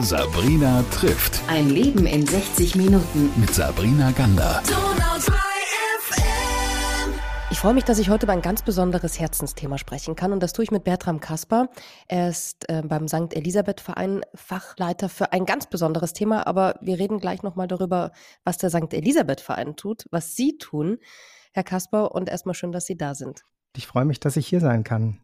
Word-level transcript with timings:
Sabrina 0.00 0.84
trifft. 0.92 1.40
Ein 1.48 1.70
Leben 1.70 2.06
in 2.06 2.26
60 2.26 2.76
Minuten. 2.76 3.30
Mit 3.40 3.54
Sabrina 3.54 4.10
Gander. 4.12 4.62
Ich 7.50 7.60
freue 7.60 7.72
mich, 7.72 7.84
dass 7.84 7.98
ich 7.98 8.10
heute 8.10 8.26
über 8.26 8.34
ein 8.34 8.42
ganz 8.42 8.60
besonderes 8.60 9.18
Herzensthema 9.18 9.78
sprechen 9.78 10.14
kann 10.14 10.32
und 10.32 10.42
das 10.42 10.52
tue 10.52 10.64
ich 10.64 10.70
mit 10.70 10.84
Bertram 10.84 11.20
Kasper. 11.20 11.70
Er 12.06 12.28
ist 12.28 12.68
äh, 12.68 12.82
beim 12.82 13.08
St. 13.08 13.32
Elisabeth 13.32 13.80
Verein 13.80 14.20
Fachleiter 14.34 15.08
für 15.08 15.32
ein 15.32 15.46
ganz 15.46 15.66
besonderes 15.66 16.12
Thema, 16.12 16.46
aber 16.46 16.74
wir 16.82 16.98
reden 16.98 17.18
gleich 17.18 17.42
nochmal 17.42 17.66
darüber, 17.66 18.12
was 18.44 18.58
der 18.58 18.68
St. 18.68 18.92
Elisabeth 18.92 19.40
Verein 19.40 19.74
tut, 19.74 20.04
was 20.10 20.36
Sie 20.36 20.58
tun, 20.58 20.98
Herr 21.54 21.64
Kasper, 21.64 22.14
und 22.14 22.28
erstmal 22.28 22.54
schön, 22.54 22.72
dass 22.72 22.84
Sie 22.84 22.98
da 22.98 23.14
sind. 23.14 23.44
Ich 23.74 23.86
freue 23.86 24.04
mich, 24.04 24.20
dass 24.20 24.36
ich 24.36 24.46
hier 24.46 24.60
sein 24.60 24.84
kann. 24.84 25.18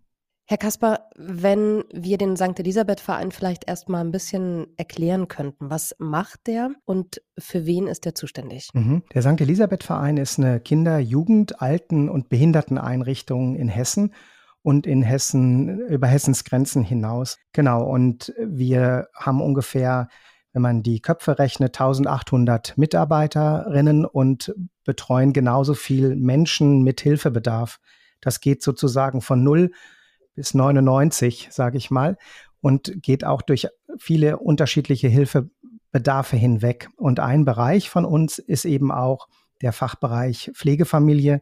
Herr 0.52 0.58
Kasper, 0.58 1.08
wenn 1.16 1.82
wir 1.94 2.18
den 2.18 2.36
St. 2.36 2.58
Elisabeth-Verein 2.58 3.32
vielleicht 3.32 3.66
erstmal 3.66 4.04
ein 4.04 4.10
bisschen 4.10 4.66
erklären 4.76 5.26
könnten, 5.26 5.70
was 5.70 5.96
macht 5.98 6.46
der 6.46 6.72
und 6.84 7.22
für 7.38 7.64
wen 7.64 7.86
ist 7.86 8.04
der 8.04 8.14
zuständig? 8.14 8.68
Mhm. 8.74 9.02
Der 9.14 9.22
St. 9.22 9.40
Elisabeth-Verein 9.40 10.18
ist 10.18 10.38
eine 10.38 10.60
Kinder-, 10.60 10.98
Jugend-, 10.98 11.62
Alten- 11.62 12.10
und 12.10 12.28
Behinderteneinrichtung 12.28 13.56
in 13.56 13.68
Hessen 13.68 14.12
und 14.60 14.86
in 14.86 15.00
Hessen, 15.00 15.80
über 15.88 16.06
Hessens 16.06 16.44
Grenzen 16.44 16.82
hinaus. 16.82 17.38
Genau, 17.54 17.84
und 17.84 18.34
wir 18.38 19.08
haben 19.14 19.40
ungefähr, 19.40 20.08
wenn 20.52 20.60
man 20.60 20.82
die 20.82 21.00
Köpfe 21.00 21.38
rechnet, 21.38 21.80
1800 21.80 22.76
Mitarbeiterinnen 22.76 24.04
und 24.04 24.54
betreuen 24.84 25.32
genauso 25.32 25.72
viel 25.72 26.14
Menschen 26.14 26.82
mit 26.82 27.00
Hilfebedarf. 27.00 27.80
Das 28.20 28.40
geht 28.40 28.62
sozusagen 28.62 29.22
von 29.22 29.42
null 29.42 29.70
bis 30.34 30.54
99, 30.54 31.48
sage 31.50 31.78
ich 31.78 31.90
mal, 31.90 32.16
und 32.60 32.92
geht 33.02 33.24
auch 33.24 33.42
durch 33.42 33.68
viele 33.98 34.38
unterschiedliche 34.38 35.08
Hilfebedarfe 35.08 36.36
hinweg. 36.36 36.88
Und 36.96 37.20
ein 37.20 37.44
Bereich 37.44 37.90
von 37.90 38.04
uns 38.04 38.38
ist 38.38 38.64
eben 38.64 38.90
auch 38.92 39.28
der 39.60 39.72
Fachbereich 39.72 40.50
Pflegefamilie. 40.54 41.40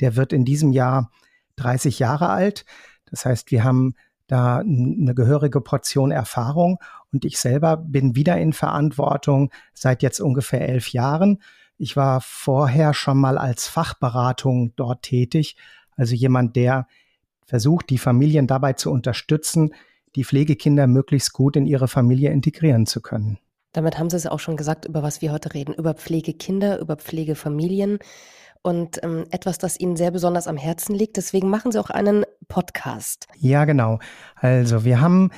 Der 0.00 0.16
wird 0.16 0.32
in 0.32 0.44
diesem 0.44 0.72
Jahr 0.72 1.10
30 1.56 1.98
Jahre 1.98 2.28
alt. 2.28 2.64
Das 3.06 3.24
heißt, 3.24 3.50
wir 3.50 3.64
haben 3.64 3.94
da 4.26 4.58
eine 4.58 5.14
gehörige 5.14 5.60
Portion 5.60 6.12
Erfahrung 6.12 6.78
und 7.12 7.24
ich 7.24 7.38
selber 7.38 7.76
bin 7.76 8.14
wieder 8.14 8.38
in 8.38 8.52
Verantwortung 8.52 9.50
seit 9.74 10.02
jetzt 10.02 10.20
ungefähr 10.20 10.68
elf 10.68 10.92
Jahren. 10.92 11.42
Ich 11.76 11.96
war 11.96 12.20
vorher 12.20 12.94
schon 12.94 13.18
mal 13.18 13.38
als 13.38 13.66
Fachberatung 13.66 14.72
dort 14.76 15.02
tätig, 15.02 15.56
also 15.96 16.14
jemand, 16.14 16.54
der 16.54 16.86
versucht, 17.50 17.90
die 17.90 17.98
Familien 17.98 18.46
dabei 18.46 18.72
zu 18.72 18.90
unterstützen, 18.90 19.74
die 20.16 20.24
Pflegekinder 20.24 20.86
möglichst 20.86 21.32
gut 21.32 21.56
in 21.56 21.66
ihre 21.66 21.88
Familie 21.88 22.30
integrieren 22.30 22.86
zu 22.86 23.02
können. 23.02 23.38
Damit 23.72 23.98
haben 23.98 24.08
Sie 24.08 24.16
es 24.16 24.26
auch 24.26 24.40
schon 24.40 24.56
gesagt, 24.56 24.86
über 24.86 25.02
was 25.02 25.20
wir 25.20 25.32
heute 25.32 25.52
reden, 25.52 25.74
über 25.74 25.94
Pflegekinder, 25.94 26.78
über 26.78 26.96
Pflegefamilien 26.96 27.98
und 28.62 29.02
ähm, 29.02 29.26
etwas, 29.30 29.58
das 29.58 29.78
Ihnen 29.78 29.96
sehr 29.96 30.10
besonders 30.10 30.46
am 30.46 30.56
Herzen 30.56 30.94
liegt. 30.94 31.16
Deswegen 31.16 31.50
machen 31.50 31.72
Sie 31.72 31.78
auch 31.78 31.90
einen 31.90 32.24
Podcast. 32.48 33.26
Ja, 33.36 33.64
genau. 33.64 33.98
Also 34.36 34.84
wir 34.84 35.00
haben 35.00 35.30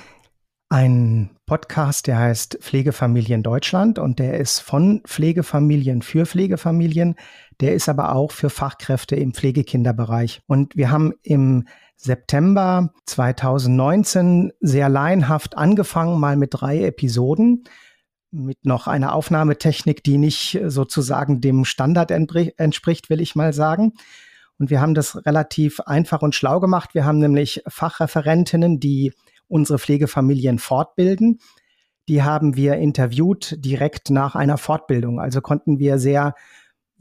einen 0.68 1.30
Podcast, 1.44 2.06
der 2.06 2.18
heißt 2.18 2.58
Pflegefamilien 2.62 3.42
Deutschland 3.42 3.98
und 3.98 4.18
der 4.18 4.38
ist 4.38 4.60
von 4.60 5.02
Pflegefamilien 5.06 6.00
für 6.00 6.24
Pflegefamilien. 6.24 7.16
Der 7.60 7.74
ist 7.74 7.90
aber 7.90 8.14
auch 8.14 8.32
für 8.32 8.48
Fachkräfte 8.48 9.14
im 9.14 9.34
Pflegekinderbereich. 9.34 10.40
Und 10.46 10.74
wir 10.74 10.90
haben 10.90 11.12
im 11.22 11.66
September 12.02 12.92
2019 13.06 14.52
sehr 14.60 14.88
laienhaft 14.88 15.56
angefangen, 15.56 16.18
mal 16.18 16.36
mit 16.36 16.50
drei 16.52 16.82
Episoden, 16.84 17.62
mit 18.32 18.64
noch 18.64 18.88
einer 18.88 19.14
Aufnahmetechnik, 19.14 20.02
die 20.02 20.18
nicht 20.18 20.60
sozusagen 20.66 21.40
dem 21.40 21.64
Standard 21.64 22.10
entspricht, 22.10 23.08
will 23.08 23.20
ich 23.20 23.36
mal 23.36 23.52
sagen. 23.52 23.92
Und 24.58 24.68
wir 24.68 24.80
haben 24.80 24.94
das 24.94 25.24
relativ 25.26 25.78
einfach 25.80 26.22
und 26.22 26.34
schlau 26.34 26.58
gemacht. 26.58 26.94
Wir 26.94 27.04
haben 27.04 27.18
nämlich 27.18 27.62
Fachreferentinnen, 27.68 28.80
die 28.80 29.12
unsere 29.46 29.78
Pflegefamilien 29.78 30.58
fortbilden. 30.58 31.38
Die 32.08 32.24
haben 32.24 32.56
wir 32.56 32.74
interviewt 32.78 33.54
direkt 33.64 34.10
nach 34.10 34.34
einer 34.34 34.58
Fortbildung. 34.58 35.20
Also 35.20 35.40
konnten 35.40 35.78
wir 35.78 36.00
sehr 36.00 36.34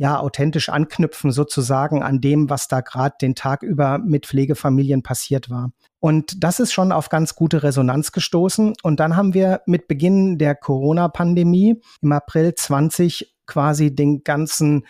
ja 0.02 0.20
authentisch 0.20 0.70
anknüpfen 0.70 1.32
sozusagen 1.32 2.02
an 2.02 2.22
dem, 2.22 2.50
was 2.50 2.68
da 2.68 2.82
gerade 2.82 3.18
den 3.22 3.36
Tag 3.36 3.62
über 3.62 4.00
mit 4.00 4.26
Pflegefamilien 4.26 5.04
passiert 5.04 5.52
war. 5.52 5.74
Und 6.00 6.44
das 6.44 6.60
ist 6.60 6.74
schon 6.74 6.92
auf 6.92 7.10
ganz 7.10 7.36
gute 7.36 7.62
Resonanz 7.62 8.12
gestoßen. 8.12 8.74
Und 8.82 9.00
dann 9.00 9.16
haben 9.16 9.36
wir 9.36 9.62
mit 9.68 9.88
Beginn 9.88 10.40
der 10.40 10.56
Corona-Pandemie 10.56 11.80
im 12.02 12.12
April 12.12 12.56
20 12.56 13.36
quasi 13.46 13.94
den 13.94 14.24
ganzen, 14.24 14.88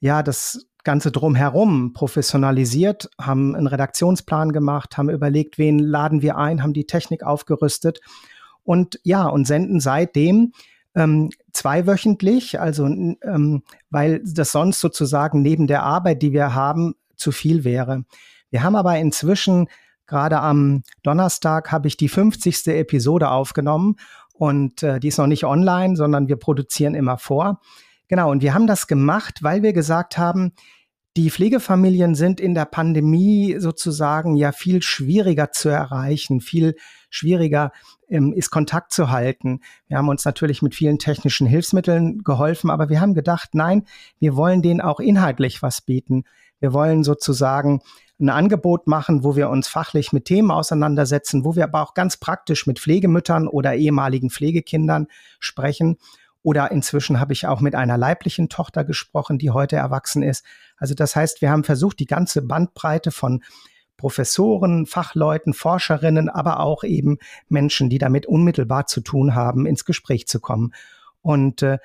ja, 0.00 0.22
das 0.22 0.66
Ganze 0.84 1.12
drumherum 1.12 1.92
professionalisiert, 1.92 3.10
haben 3.20 3.54
einen 3.54 3.66
Redaktionsplan 3.66 4.52
gemacht, 4.52 4.96
haben 4.96 5.10
überlegt, 5.10 5.58
wen 5.58 5.78
laden 5.78 6.22
wir 6.22 6.38
ein, 6.38 6.62
haben 6.62 6.72
die 6.72 6.86
Technik 6.86 7.24
aufgerüstet 7.24 8.00
und 8.62 9.00
ja, 9.02 9.26
und 9.26 9.46
senden 9.46 9.80
seitdem 9.80 10.52
ähm, 10.96 11.30
zweiwöchentlich, 11.52 12.58
also 12.58 12.86
ähm, 12.86 13.62
weil 13.90 14.22
das 14.24 14.50
sonst 14.50 14.80
sozusagen 14.80 15.42
neben 15.42 15.66
der 15.66 15.82
Arbeit, 15.82 16.22
die 16.22 16.32
wir 16.32 16.54
haben, 16.54 16.94
zu 17.16 17.32
viel 17.32 17.64
wäre. 17.64 18.04
Wir 18.50 18.62
haben 18.62 18.76
aber 18.76 18.98
inzwischen, 18.98 19.68
gerade 20.06 20.40
am 20.40 20.82
Donnerstag, 21.02 21.70
habe 21.70 21.88
ich 21.88 21.96
die 21.96 22.08
50. 22.08 22.66
Episode 22.68 23.30
aufgenommen 23.30 23.96
und 24.34 24.82
äh, 24.82 24.98
die 24.98 25.08
ist 25.08 25.18
noch 25.18 25.26
nicht 25.26 25.44
online, 25.44 25.96
sondern 25.96 26.28
wir 26.28 26.36
produzieren 26.36 26.94
immer 26.94 27.18
vor. 27.18 27.60
Genau, 28.08 28.30
und 28.30 28.42
wir 28.42 28.54
haben 28.54 28.66
das 28.66 28.86
gemacht, 28.86 29.42
weil 29.42 29.62
wir 29.62 29.72
gesagt 29.72 30.16
haben, 30.16 30.52
die 31.16 31.30
Pflegefamilien 31.30 32.14
sind 32.14 32.40
in 32.40 32.54
der 32.54 32.66
Pandemie 32.66 33.56
sozusagen 33.58 34.36
ja 34.36 34.52
viel 34.52 34.82
schwieriger 34.82 35.50
zu 35.50 35.70
erreichen, 35.70 36.40
viel 36.40 36.76
schwieriger 37.16 37.72
ähm, 38.08 38.32
ist 38.32 38.50
Kontakt 38.50 38.92
zu 38.92 39.10
halten. 39.10 39.60
Wir 39.88 39.98
haben 39.98 40.08
uns 40.08 40.24
natürlich 40.24 40.62
mit 40.62 40.74
vielen 40.74 40.98
technischen 40.98 41.46
Hilfsmitteln 41.46 42.22
geholfen, 42.22 42.70
aber 42.70 42.88
wir 42.88 43.00
haben 43.00 43.14
gedacht, 43.14 43.50
nein, 43.54 43.84
wir 44.18 44.36
wollen 44.36 44.62
denen 44.62 44.80
auch 44.80 45.00
inhaltlich 45.00 45.62
was 45.62 45.80
bieten. 45.80 46.24
Wir 46.60 46.72
wollen 46.72 47.04
sozusagen 47.04 47.80
ein 48.18 48.30
Angebot 48.30 48.86
machen, 48.86 49.24
wo 49.24 49.36
wir 49.36 49.50
uns 49.50 49.68
fachlich 49.68 50.12
mit 50.12 50.24
Themen 50.24 50.50
auseinandersetzen, 50.50 51.44
wo 51.44 51.54
wir 51.54 51.64
aber 51.64 51.82
auch 51.82 51.94
ganz 51.94 52.16
praktisch 52.16 52.66
mit 52.66 52.78
Pflegemüttern 52.78 53.46
oder 53.46 53.74
ehemaligen 53.74 54.30
Pflegekindern 54.30 55.08
sprechen. 55.38 55.98
Oder 56.42 56.70
inzwischen 56.70 57.18
habe 57.18 57.32
ich 57.32 57.46
auch 57.46 57.60
mit 57.60 57.74
einer 57.74 57.98
leiblichen 57.98 58.48
Tochter 58.48 58.84
gesprochen, 58.84 59.36
die 59.36 59.50
heute 59.50 59.76
erwachsen 59.76 60.22
ist. 60.22 60.44
Also 60.76 60.94
das 60.94 61.16
heißt, 61.16 61.42
wir 61.42 61.50
haben 61.50 61.64
versucht, 61.64 61.98
die 61.98 62.06
ganze 62.06 62.40
Bandbreite 62.40 63.10
von 63.10 63.42
Professoren, 63.96 64.86
Fachleuten, 64.86 65.54
Forscherinnen, 65.54 66.28
aber 66.28 66.60
auch 66.60 66.84
eben 66.84 67.18
Menschen, 67.48 67.88
die 67.88 67.98
damit 67.98 68.26
unmittelbar 68.26 68.86
zu 68.86 69.00
tun 69.00 69.34
haben, 69.34 69.66
ins 69.66 69.84
Gespräch 69.84 70.26
zu 70.26 70.40
kommen. 70.40 70.72
Und 71.22 71.62
äh, 71.62 71.78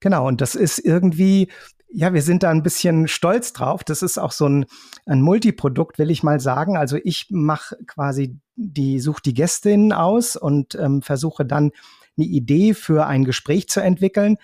genau, 0.00 0.26
und 0.26 0.40
das 0.40 0.54
ist 0.54 0.78
irgendwie, 0.78 1.48
ja, 1.88 2.12
wir 2.14 2.22
sind 2.22 2.42
da 2.42 2.50
ein 2.50 2.62
bisschen 2.62 3.08
stolz 3.08 3.52
drauf. 3.52 3.84
Das 3.84 4.02
ist 4.02 4.18
auch 4.18 4.32
so 4.32 4.48
ein, 4.48 4.66
ein 5.06 5.20
Multiprodukt, 5.20 5.98
will 5.98 6.10
ich 6.10 6.22
mal 6.22 6.40
sagen. 6.40 6.76
Also 6.76 6.98
ich 7.02 7.26
mache 7.30 7.76
quasi 7.86 8.38
die, 8.56 9.00
suche 9.00 9.22
die 9.22 9.34
Gästinnen 9.34 9.92
aus 9.92 10.36
und 10.36 10.74
ähm, 10.74 11.02
versuche 11.02 11.44
dann 11.44 11.72
eine 12.16 12.26
Idee 12.26 12.74
für 12.74 13.06
ein 13.06 13.24
Gespräch 13.24 13.68
zu 13.68 13.80
entwickeln. 13.80 14.38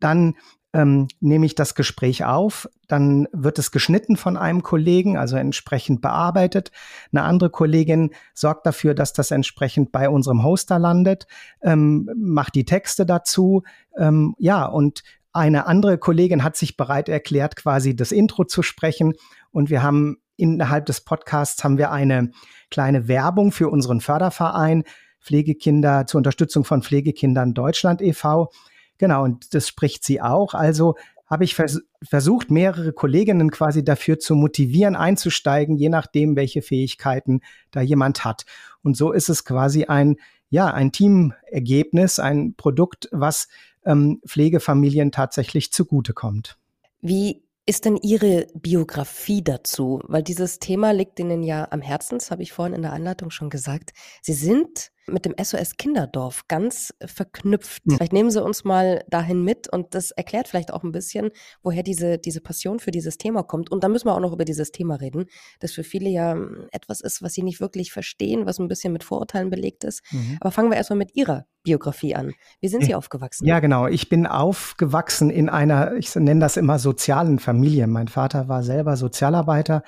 Dann 0.00 0.34
ähm, 0.74 1.06
nehme 1.20 1.46
ich 1.46 1.54
das 1.54 1.76
Gespräch 1.76 2.24
auf, 2.24 2.68
dann 2.88 3.28
wird 3.32 3.60
es 3.60 3.70
geschnitten 3.70 4.16
von 4.16 4.36
einem 4.36 4.62
Kollegen, 4.62 5.16
also 5.16 5.36
entsprechend 5.36 6.02
bearbeitet. 6.02 6.72
Eine 7.12 7.22
andere 7.22 7.48
Kollegin 7.48 8.10
sorgt 8.34 8.66
dafür, 8.66 8.94
dass 8.94 9.12
das 9.12 9.30
entsprechend 9.30 9.92
bei 9.92 10.08
unserem 10.08 10.42
Hoster 10.42 10.80
landet, 10.80 11.28
ähm, 11.62 12.10
macht 12.16 12.56
die 12.56 12.64
Texte 12.64 13.06
dazu. 13.06 13.62
Ähm, 13.96 14.34
ja, 14.38 14.66
und 14.66 15.04
eine 15.32 15.66
andere 15.66 15.96
Kollegin 15.96 16.42
hat 16.42 16.56
sich 16.56 16.76
bereit 16.76 17.08
erklärt, 17.08 17.54
quasi 17.54 17.94
das 17.94 18.10
Intro 18.10 18.44
zu 18.44 18.62
sprechen. 18.62 19.14
Und 19.52 19.70
wir 19.70 19.82
haben 19.82 20.18
innerhalb 20.36 20.86
des 20.86 21.02
Podcasts 21.02 21.62
haben 21.62 21.78
wir 21.78 21.92
eine 21.92 22.32
kleine 22.70 23.06
Werbung 23.06 23.52
für 23.52 23.68
unseren 23.68 24.00
Förderverein 24.00 24.82
Pflegekinder 25.20 26.06
zur 26.06 26.18
Unterstützung 26.18 26.64
von 26.64 26.82
Pflegekindern 26.82 27.54
Deutschland 27.54 28.02
e.V. 28.02 28.50
Genau, 28.98 29.24
und 29.24 29.54
das 29.54 29.68
spricht 29.68 30.04
sie 30.04 30.20
auch. 30.20 30.54
Also 30.54 30.94
habe 31.26 31.44
ich 31.44 31.54
vers 31.54 31.80
versucht, 32.02 32.50
mehrere 32.50 32.92
Kolleginnen 32.92 33.50
quasi 33.50 33.82
dafür 33.82 34.18
zu 34.18 34.34
motivieren, 34.34 34.94
einzusteigen, 34.94 35.76
je 35.76 35.88
nachdem, 35.88 36.36
welche 36.36 36.60
Fähigkeiten 36.60 37.40
da 37.70 37.80
jemand 37.80 38.24
hat. 38.24 38.44
Und 38.82 38.96
so 38.96 39.10
ist 39.10 39.30
es 39.30 39.44
quasi 39.44 39.84
ein, 39.84 40.16
ja, 40.50 40.66
ein 40.66 40.92
Teamergebnis, 40.92 42.18
ein 42.18 42.54
Produkt, 42.56 43.08
was 43.10 43.48
ähm, 43.86 44.20
Pflegefamilien 44.26 45.12
tatsächlich 45.12 45.72
zugutekommt. 45.72 46.58
Wie 47.00 47.42
ist 47.66 47.86
denn 47.86 47.96
Ihre 47.96 48.46
Biografie 48.54 49.42
dazu? 49.42 50.00
Weil 50.04 50.22
dieses 50.22 50.58
Thema 50.58 50.92
liegt 50.92 51.18
Ihnen 51.18 51.42
ja 51.42 51.68
am 51.70 51.80
Herzen, 51.80 52.18
das 52.18 52.30
habe 52.30 52.42
ich 52.42 52.52
vorhin 52.52 52.74
in 52.74 52.82
der 52.82 52.92
Anleitung 52.92 53.30
schon 53.30 53.48
gesagt. 53.48 53.92
Sie 54.20 54.34
sind 54.34 54.92
mit 55.06 55.24
dem 55.24 55.34
SOS 55.42 55.76
Kinderdorf 55.76 56.46
ganz 56.48 56.94
verknüpft. 57.04 57.82
Hm. 57.84 57.96
Vielleicht 57.96 58.12
nehmen 58.12 58.30
Sie 58.30 58.42
uns 58.42 58.64
mal 58.64 59.04
dahin 59.08 59.42
mit 59.42 59.72
und 59.72 59.94
das 59.94 60.10
erklärt 60.10 60.48
vielleicht 60.48 60.72
auch 60.72 60.82
ein 60.82 60.92
bisschen, 60.92 61.30
woher 61.62 61.82
diese, 61.82 62.18
diese 62.18 62.40
Passion 62.40 62.78
für 62.78 62.90
dieses 62.90 63.18
Thema 63.18 63.42
kommt. 63.42 63.70
Und 63.70 63.84
da 63.84 63.88
müssen 63.88 64.06
wir 64.06 64.14
auch 64.14 64.20
noch 64.20 64.32
über 64.32 64.44
dieses 64.44 64.72
Thema 64.72 64.96
reden, 64.96 65.26
das 65.60 65.72
für 65.72 65.84
viele 65.84 66.08
ja 66.08 66.32
hm, 66.32 66.68
etwas 66.72 67.00
ist, 67.00 67.22
was 67.22 67.34
sie 67.34 67.42
nicht 67.42 67.60
wirklich 67.60 67.92
verstehen, 67.92 68.46
was 68.46 68.58
ein 68.58 68.68
bisschen 68.68 68.92
mit 68.92 69.04
Vorurteilen 69.04 69.50
belegt 69.50 69.84
ist. 69.84 70.02
Mhm. 70.10 70.38
Aber 70.40 70.50
fangen 70.50 70.70
wir 70.70 70.76
erstmal 70.76 70.98
mit 70.98 71.14
Ihrer 71.14 71.46
Biografie 71.62 72.14
an. 72.14 72.32
Wie 72.60 72.68
sind 72.68 72.84
Sie 72.84 72.94
aufgewachsen? 72.94 73.46
Ja, 73.46 73.60
genau. 73.60 73.86
Ich 73.86 74.08
bin 74.08 74.26
aufgewachsen 74.26 75.30
in 75.30 75.48
einer, 75.48 75.94
ich 75.94 76.14
nenne 76.14 76.40
das 76.40 76.56
immer 76.56 76.78
sozialen 76.78 77.38
Familie. 77.38 77.86
Mein 77.86 78.08
Vater 78.08 78.48
war 78.48 78.62
selber 78.62 78.96
Sozialarbeiter, 78.96 79.82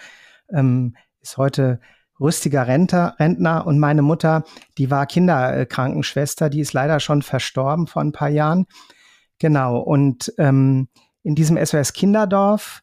ähm, 0.50 0.96
ist 1.20 1.36
heute 1.36 1.80
rüstiger 2.20 2.66
Renter, 2.66 3.16
Rentner 3.18 3.66
und 3.66 3.78
meine 3.78 4.02
Mutter, 4.02 4.44
die 4.78 4.90
war 4.90 5.06
Kinderkrankenschwester, 5.06 6.48
die 6.50 6.60
ist 6.60 6.72
leider 6.72 7.00
schon 7.00 7.22
verstorben 7.22 7.86
vor 7.86 8.02
ein 8.02 8.12
paar 8.12 8.30
Jahren. 8.30 8.66
Genau, 9.38 9.78
und 9.78 10.32
ähm, 10.38 10.88
in 11.22 11.34
diesem 11.34 11.62
SOS 11.62 11.92
Kinderdorf 11.92 12.82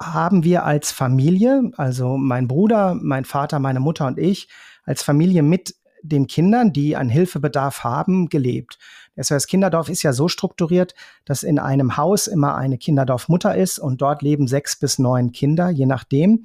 haben 0.00 0.44
wir 0.44 0.64
als 0.64 0.92
Familie, 0.92 1.70
also 1.76 2.16
mein 2.16 2.48
Bruder, 2.48 2.94
mein 3.00 3.24
Vater, 3.24 3.58
meine 3.58 3.80
Mutter 3.80 4.06
und 4.06 4.18
ich, 4.18 4.48
als 4.84 5.02
Familie 5.02 5.42
mit 5.42 5.74
den 6.02 6.26
Kindern, 6.26 6.72
die 6.72 6.96
einen 6.96 7.08
Hilfebedarf 7.08 7.82
haben, 7.82 8.28
gelebt. 8.28 8.78
Das 9.16 9.28
SOS 9.28 9.46
Kinderdorf 9.46 9.88
ist 9.88 10.02
ja 10.02 10.12
so 10.12 10.28
strukturiert, 10.28 10.94
dass 11.24 11.42
in 11.42 11.58
einem 11.58 11.96
Haus 11.96 12.26
immer 12.26 12.56
eine 12.56 12.76
Kinderdorfmutter 12.76 13.54
ist 13.54 13.78
und 13.78 14.02
dort 14.02 14.20
leben 14.20 14.48
sechs 14.48 14.76
bis 14.76 14.98
neun 14.98 15.32
Kinder, 15.32 15.70
je 15.70 15.86
nachdem. 15.86 16.44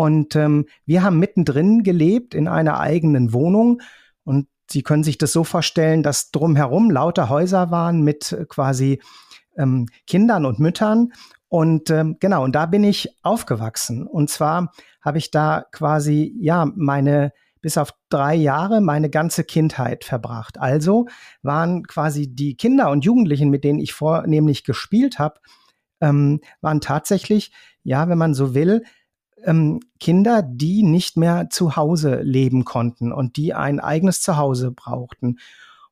Und 0.00 0.34
ähm, 0.34 0.64
wir 0.86 1.02
haben 1.02 1.18
mittendrin 1.18 1.82
gelebt 1.82 2.34
in 2.34 2.48
einer 2.48 2.80
eigenen 2.80 3.34
Wohnung. 3.34 3.82
Und 4.24 4.48
Sie 4.66 4.82
können 4.82 5.04
sich 5.04 5.18
das 5.18 5.30
so 5.30 5.44
vorstellen, 5.44 6.02
dass 6.02 6.30
drumherum 6.30 6.90
lauter 6.90 7.28
Häuser 7.28 7.70
waren 7.70 8.00
mit 8.00 8.32
äh, 8.32 8.46
quasi 8.46 9.02
ähm, 9.58 9.88
Kindern 10.06 10.46
und 10.46 10.58
Müttern. 10.58 11.12
Und 11.48 11.90
ähm, 11.90 12.16
genau, 12.18 12.44
und 12.44 12.54
da 12.54 12.64
bin 12.64 12.82
ich 12.82 13.14
aufgewachsen. 13.22 14.06
Und 14.06 14.30
zwar 14.30 14.72
habe 15.02 15.18
ich 15.18 15.30
da 15.30 15.66
quasi, 15.70 16.34
ja, 16.40 16.72
meine 16.74 17.34
bis 17.60 17.76
auf 17.76 17.92
drei 18.08 18.34
Jahre 18.34 18.80
meine 18.80 19.10
ganze 19.10 19.44
Kindheit 19.44 20.04
verbracht. 20.04 20.58
Also 20.58 21.08
waren 21.42 21.86
quasi 21.86 22.34
die 22.34 22.56
Kinder 22.56 22.90
und 22.90 23.04
Jugendlichen, 23.04 23.50
mit 23.50 23.64
denen 23.64 23.80
ich 23.80 23.92
vornehmlich 23.92 24.64
gespielt 24.64 25.18
habe, 25.18 25.40
ähm, 26.00 26.40
waren 26.62 26.80
tatsächlich, 26.80 27.52
ja, 27.82 28.08
wenn 28.08 28.16
man 28.16 28.32
so 28.32 28.54
will, 28.54 28.82
ähm, 29.44 29.80
Kinder, 29.98 30.42
die 30.42 30.82
nicht 30.82 31.16
mehr 31.16 31.50
zu 31.50 31.76
Hause 31.76 32.20
leben 32.22 32.64
konnten 32.64 33.12
und 33.12 33.36
die 33.36 33.54
ein 33.54 33.80
eigenes 33.80 34.22
Zuhause 34.22 34.70
brauchten. 34.70 35.38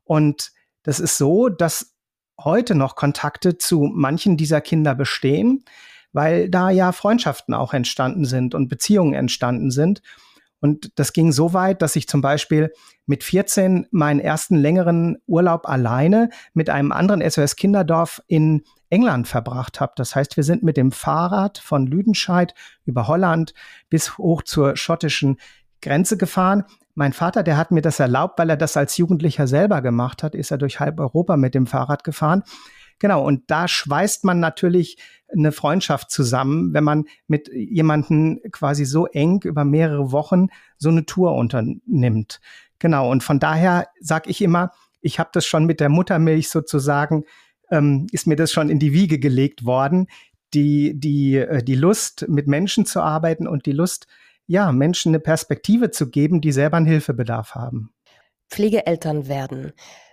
Und 0.05 0.53
das 0.83 1.01
ist 1.01 1.19
so, 1.19 1.49
dass 1.49 1.95
heute 2.41 2.75
noch 2.75 2.95
Kontakte 2.95 3.59
zu 3.59 3.91
manchen 3.93 4.37
dieser 4.37 4.61
Kinder 4.61 4.95
bestehen, 4.95 5.65
weil 6.13 6.49
da 6.49 6.71
ja 6.71 6.93
Freundschaften 6.93 7.55
auch 7.55 7.75
entstanden 7.75 8.25
sind 8.25 8.55
und 8.55 8.69
Beziehungen 8.69 9.15
entstanden 9.15 9.71
sind. 9.71 10.03
Und 10.61 10.99
das 10.99 11.13
ging 11.13 11.33
so 11.33 11.53
weit, 11.53 11.83
dass 11.83 11.97
ich 11.97 12.09
zum 12.09 12.21
Beispiel 12.21 12.73
mit 13.07 13.25
14 13.25 13.87
meinen 13.91 14.21
ersten 14.21 14.57
längeren 14.57 15.19
Urlaub 15.27 15.69
alleine 15.69 16.31
mit 16.53 16.69
einem 16.69 16.93
anderen 16.93 17.29
SOS 17.29 17.57
Kinderdorf 17.57 18.23
in 18.27 18.63
England 18.91 19.29
verbracht 19.29 19.81
habe. 19.81 19.93
Das 19.97 20.17
heißt, 20.17 20.37
wir 20.37 20.45
sind 20.45 20.63
mit 20.63 20.77
dem 20.77 20.93
Fahrrad 20.93 21.59
von 21.59 21.87
Lüdenscheid 21.87 22.55
über 22.85 23.07
Holland 23.07 23.55
bis 23.89 24.19
hoch 24.19 24.43
zur 24.43 24.77
schottischen 24.77 25.39
Grenze 25.81 26.17
gefahren. 26.17 26.65
Mein 26.95 27.13
Vater, 27.13 27.43
der 27.43 27.57
hat 27.57 27.71
mir 27.71 27.83
das 27.83 28.01
erlaubt, 28.01 28.39
weil 28.39 28.51
er 28.51 28.57
das 28.57 28.77
als 28.77 28.97
Jugendlicher 28.97 29.47
selber 29.47 29.83
gemacht 29.83 30.23
hat, 30.23 30.35
ist 30.35 30.51
er 30.51 30.59
durch 30.59 30.81
halb 30.81 30.99
Europa 30.99 31.37
mit 31.37 31.55
dem 31.55 31.67
Fahrrad 31.67 32.03
gefahren. 32.03 32.43
Genau, 32.99 33.25
und 33.25 33.49
da 33.49 33.69
schweißt 33.69 34.25
man 34.25 34.41
natürlich 34.41 34.99
eine 35.33 35.53
Freundschaft 35.53 36.11
zusammen, 36.11 36.73
wenn 36.73 36.85
man 36.85 37.05
mit 37.27 37.49
jemanden 37.53 38.41
quasi 38.51 38.85
so 38.85 39.07
eng 39.07 39.43
über 39.45 39.65
mehrere 39.65 40.13
Wochen 40.13 40.49
so 40.79 40.89
eine 40.89 41.05
Tour 41.07 41.35
unternimmt. 41.35 42.41
Genau, 42.79 43.11
und 43.11 43.23
von 43.23 43.39
daher 43.39 43.89
sage 44.01 44.31
ich 44.31 44.41
immer, 44.41 44.73
ich 45.01 45.19
habe 45.19 45.31
das 45.33 45.47
schon 45.47 45.67
mit 45.67 45.81
der 45.81 45.89
Muttermilch 45.89 46.49
sozusagen, 46.49 47.25
ähm, 47.71 48.07
ist 48.13 48.27
mir 48.27 48.37
das 48.37 48.53
schon 48.53 48.71
in 48.71 48.79
die 48.79 48.93
Wiege 48.93 49.19
gelegt 49.19 49.65
worden, 49.65 50.07
die, 50.55 50.99
die, 50.99 51.37
äh, 51.37 51.63
die 51.63 51.75
Lust, 51.75 52.27
mit 52.29 52.47
Menschen 52.47 52.87
zu 52.87 53.01
arbeiten 53.01 53.47
und 53.47 53.67
die 53.67 53.73
Lust, 53.73 54.07
ja, 54.47 54.73
Menschen 54.73 55.11
eine 55.11 55.21
Perspektive 55.21 55.91
zu 55.91 56.09
geben, 56.09 56.41
die 56.41 56.53
selber 56.53 56.79
einen 56.79 56.87
Hilfebedarf 56.87 57.55
haben. 57.55 57.93
Pflegeeltern 58.49 59.29
werden. 59.29 59.73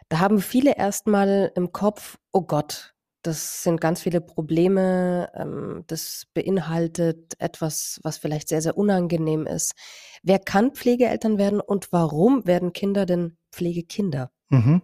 Da 0.10 0.20
haben 0.20 0.42
viele 0.42 0.76
erstmal 0.76 1.52
im 1.56 1.72
Kopf, 1.72 2.18
oh 2.34 2.42
Gott, 2.42 2.95
das 3.26 3.64
sind 3.64 3.82
ganz 3.82 4.02
viele 4.02 4.22
Probleme, 4.22 5.30
ähm, 5.36 5.84
das 5.88 6.26
beinhaltet 6.34 7.34
etwas, 7.40 8.00
was 8.04 8.18
vielleicht 8.18 8.50
sehr, 8.50 8.62
sehr 8.62 8.78
unangenehm 8.78 9.48
ist. 9.48 9.74
Wer 10.24 10.40
kann 10.40 10.72
Pflegeeltern 10.72 11.38
werden 11.38 11.60
und 11.60 11.92
warum 11.92 12.46
werden 12.46 12.74
Kinder 12.74 13.06
denn 13.06 13.38
Pflegekinder? 13.52 14.32
Mhm. 14.50 14.82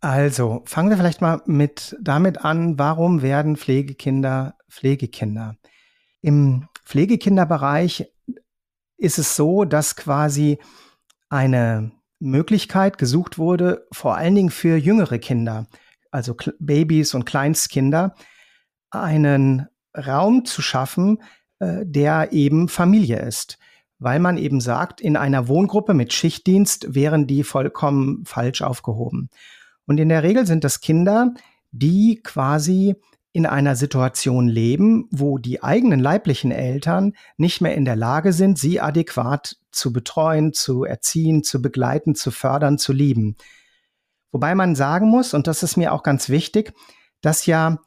Also 0.00 0.62
fangen 0.64 0.90
wir 0.90 0.96
vielleicht 0.96 1.20
mal 1.20 1.42
mit 1.46 1.96
damit 2.00 2.44
an, 2.44 2.78
warum 2.78 3.22
werden 3.22 3.56
Pflegekinder 3.56 4.56
Pflegekinder? 4.70 5.56
Im 6.20 6.68
Pflegekinderbereich 6.84 8.12
ist 8.96 9.18
es 9.18 9.36
so, 9.36 9.64
dass 9.64 9.96
quasi 9.96 10.58
eine 11.28 11.92
Möglichkeit 12.20 12.98
gesucht 12.98 13.38
wurde, 13.38 13.86
vor 13.92 14.16
allen 14.16 14.34
Dingen 14.34 14.50
für 14.50 14.76
jüngere 14.76 15.18
Kinder, 15.18 15.66
also 16.10 16.34
Babys 16.58 17.14
und 17.14 17.24
Kleinstkinder, 17.24 18.14
einen 18.90 19.66
Raum 19.96 20.44
zu 20.44 20.62
schaffen, 20.62 21.22
äh, 21.58 21.84
der 21.84 22.32
eben 22.32 22.68
Familie 22.68 23.20
ist. 23.20 23.58
Weil 23.98 24.20
man 24.20 24.38
eben 24.38 24.60
sagt, 24.60 25.00
in 25.00 25.16
einer 25.16 25.48
Wohngruppe 25.48 25.92
mit 25.92 26.12
Schichtdienst 26.12 26.94
wären 26.94 27.26
die 27.26 27.42
vollkommen 27.42 28.24
falsch 28.24 28.62
aufgehoben. 28.62 29.28
Und 29.86 29.98
in 29.98 30.08
der 30.08 30.22
Regel 30.22 30.46
sind 30.46 30.62
das 30.62 30.80
Kinder, 30.80 31.34
die 31.72 32.20
quasi 32.22 32.94
in 33.32 33.46
einer 33.46 33.76
Situation 33.76 34.48
leben, 34.48 35.08
wo 35.10 35.38
die 35.38 35.62
eigenen 35.62 36.00
leiblichen 36.00 36.50
Eltern 36.50 37.12
nicht 37.36 37.60
mehr 37.60 37.74
in 37.74 37.84
der 37.84 37.96
Lage 37.96 38.32
sind, 38.32 38.58
sie 38.58 38.80
adäquat 38.80 39.56
zu 39.70 39.92
betreuen, 39.92 40.52
zu 40.52 40.84
erziehen, 40.84 41.42
zu 41.42 41.60
begleiten, 41.60 42.14
zu 42.14 42.30
fördern, 42.30 42.78
zu 42.78 42.92
lieben. 42.92 43.36
Wobei 44.32 44.54
man 44.54 44.74
sagen 44.74 45.08
muss, 45.08 45.34
und 45.34 45.46
das 45.46 45.62
ist 45.62 45.76
mir 45.76 45.92
auch 45.92 46.02
ganz 46.02 46.28
wichtig, 46.28 46.72
dass 47.20 47.46
ja 47.46 47.78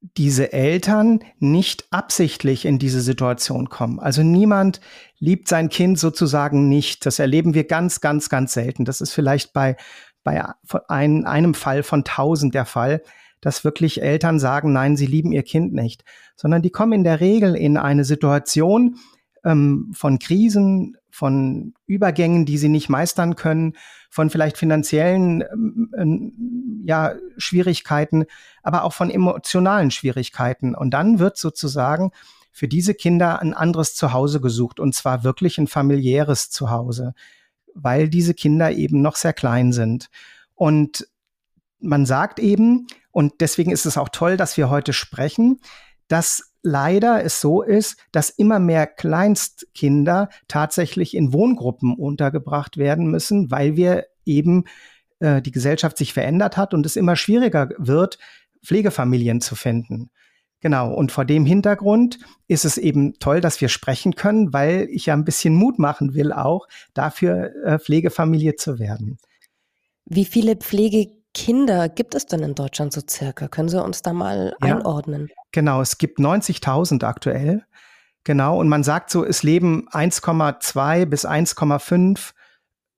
diese 0.00 0.52
Eltern 0.52 1.20
nicht 1.38 1.86
absichtlich 1.90 2.64
in 2.64 2.78
diese 2.78 3.00
Situation 3.00 3.68
kommen. 3.68 3.98
Also 3.98 4.22
niemand 4.22 4.80
liebt 5.18 5.48
sein 5.48 5.68
Kind 5.68 5.98
sozusagen 5.98 6.68
nicht. 6.68 7.04
Das 7.04 7.18
erleben 7.18 7.52
wir 7.52 7.64
ganz, 7.64 8.00
ganz, 8.00 8.28
ganz 8.28 8.52
selten. 8.52 8.84
Das 8.84 9.00
ist 9.00 9.12
vielleicht 9.12 9.52
bei, 9.52 9.76
bei 10.22 10.44
ein, 10.86 11.26
einem 11.26 11.54
Fall 11.54 11.82
von 11.82 12.04
tausend 12.04 12.54
der 12.54 12.64
Fall 12.64 13.02
dass 13.40 13.64
wirklich 13.64 14.02
Eltern 14.02 14.38
sagen, 14.38 14.72
nein, 14.72 14.96
sie 14.96 15.06
lieben 15.06 15.32
ihr 15.32 15.42
Kind 15.42 15.72
nicht, 15.72 16.04
sondern 16.36 16.62
die 16.62 16.70
kommen 16.70 16.92
in 16.92 17.04
der 17.04 17.20
Regel 17.20 17.54
in 17.54 17.76
eine 17.76 18.04
Situation 18.04 18.96
ähm, 19.44 19.92
von 19.94 20.18
Krisen, 20.18 20.96
von 21.10 21.74
Übergängen, 21.86 22.44
die 22.44 22.58
sie 22.58 22.68
nicht 22.68 22.88
meistern 22.88 23.36
können, 23.36 23.74
von 24.10 24.30
vielleicht 24.30 24.56
finanziellen 24.56 25.42
ähm, 25.96 26.82
ja, 26.84 27.14
Schwierigkeiten, 27.36 28.26
aber 28.62 28.84
auch 28.84 28.92
von 28.92 29.10
emotionalen 29.10 29.90
Schwierigkeiten. 29.90 30.74
Und 30.74 30.90
dann 30.90 31.18
wird 31.18 31.36
sozusagen 31.36 32.12
für 32.52 32.68
diese 32.68 32.94
Kinder 32.94 33.40
ein 33.40 33.54
anderes 33.54 33.94
Zuhause 33.94 34.40
gesucht 34.40 34.80
und 34.80 34.94
zwar 34.94 35.24
wirklich 35.24 35.58
ein 35.58 35.68
familiäres 35.68 36.50
Zuhause, 36.50 37.14
weil 37.74 38.08
diese 38.08 38.34
Kinder 38.34 38.72
eben 38.72 39.00
noch 39.00 39.16
sehr 39.16 39.32
klein 39.32 39.72
sind. 39.72 40.10
Und 40.54 41.06
man 41.80 42.06
sagt 42.06 42.38
eben, 42.38 42.86
und 43.10 43.40
deswegen 43.40 43.70
ist 43.70 43.86
es 43.86 43.96
auch 43.96 44.08
toll, 44.08 44.36
dass 44.36 44.56
wir 44.56 44.70
heute 44.70 44.92
sprechen, 44.92 45.60
dass 46.08 46.52
leider 46.68 47.24
es 47.24 47.40
so 47.40 47.62
ist, 47.62 47.96
dass 48.12 48.30
immer 48.30 48.58
mehr 48.58 48.86
Kleinstkinder 48.86 50.28
tatsächlich 50.46 51.14
in 51.14 51.32
Wohngruppen 51.32 51.94
untergebracht 51.94 52.76
werden 52.76 53.10
müssen, 53.10 53.50
weil 53.50 53.76
wir 53.76 54.06
eben 54.24 54.64
äh, 55.20 55.42
die 55.42 55.50
Gesellschaft 55.50 55.96
sich 55.96 56.12
verändert 56.12 56.56
hat 56.56 56.74
und 56.74 56.86
es 56.86 56.96
immer 56.96 57.16
schwieriger 57.16 57.70
wird, 57.78 58.18
Pflegefamilien 58.64 59.40
zu 59.40 59.56
finden. 59.56 60.10
Genau, 60.60 60.92
und 60.92 61.12
vor 61.12 61.24
dem 61.24 61.46
Hintergrund 61.46 62.18
ist 62.48 62.64
es 62.64 62.78
eben 62.78 63.14
toll, 63.20 63.40
dass 63.40 63.60
wir 63.60 63.68
sprechen 63.68 64.16
können, 64.16 64.52
weil 64.52 64.88
ich 64.90 65.06
ja 65.06 65.14
ein 65.14 65.24
bisschen 65.24 65.54
Mut 65.54 65.78
machen 65.78 66.14
will, 66.14 66.32
auch 66.32 66.66
dafür 66.94 67.52
äh, 67.64 67.78
Pflegefamilie 67.78 68.56
zu 68.56 68.80
werden. 68.80 69.18
Wie 70.04 70.24
viele 70.24 70.56
Pflege 70.56 71.17
Kinder 71.38 71.88
gibt 71.88 72.16
es 72.16 72.26
denn 72.26 72.42
in 72.42 72.56
Deutschland 72.56 72.92
so 72.92 73.00
circa? 73.08 73.46
Können 73.46 73.68
Sie 73.68 73.80
uns 73.80 74.02
da 74.02 74.12
mal 74.12 74.56
ja, 74.60 74.74
einordnen? 74.74 75.30
Genau, 75.52 75.80
es 75.80 75.96
gibt 75.96 76.18
90.000 76.18 77.04
aktuell. 77.04 77.64
Genau, 78.24 78.58
und 78.58 78.68
man 78.68 78.82
sagt 78.82 79.10
so, 79.10 79.24
es 79.24 79.44
leben 79.44 79.88
1,2 79.90 81.06
bis 81.06 81.24
1,5 81.24 82.32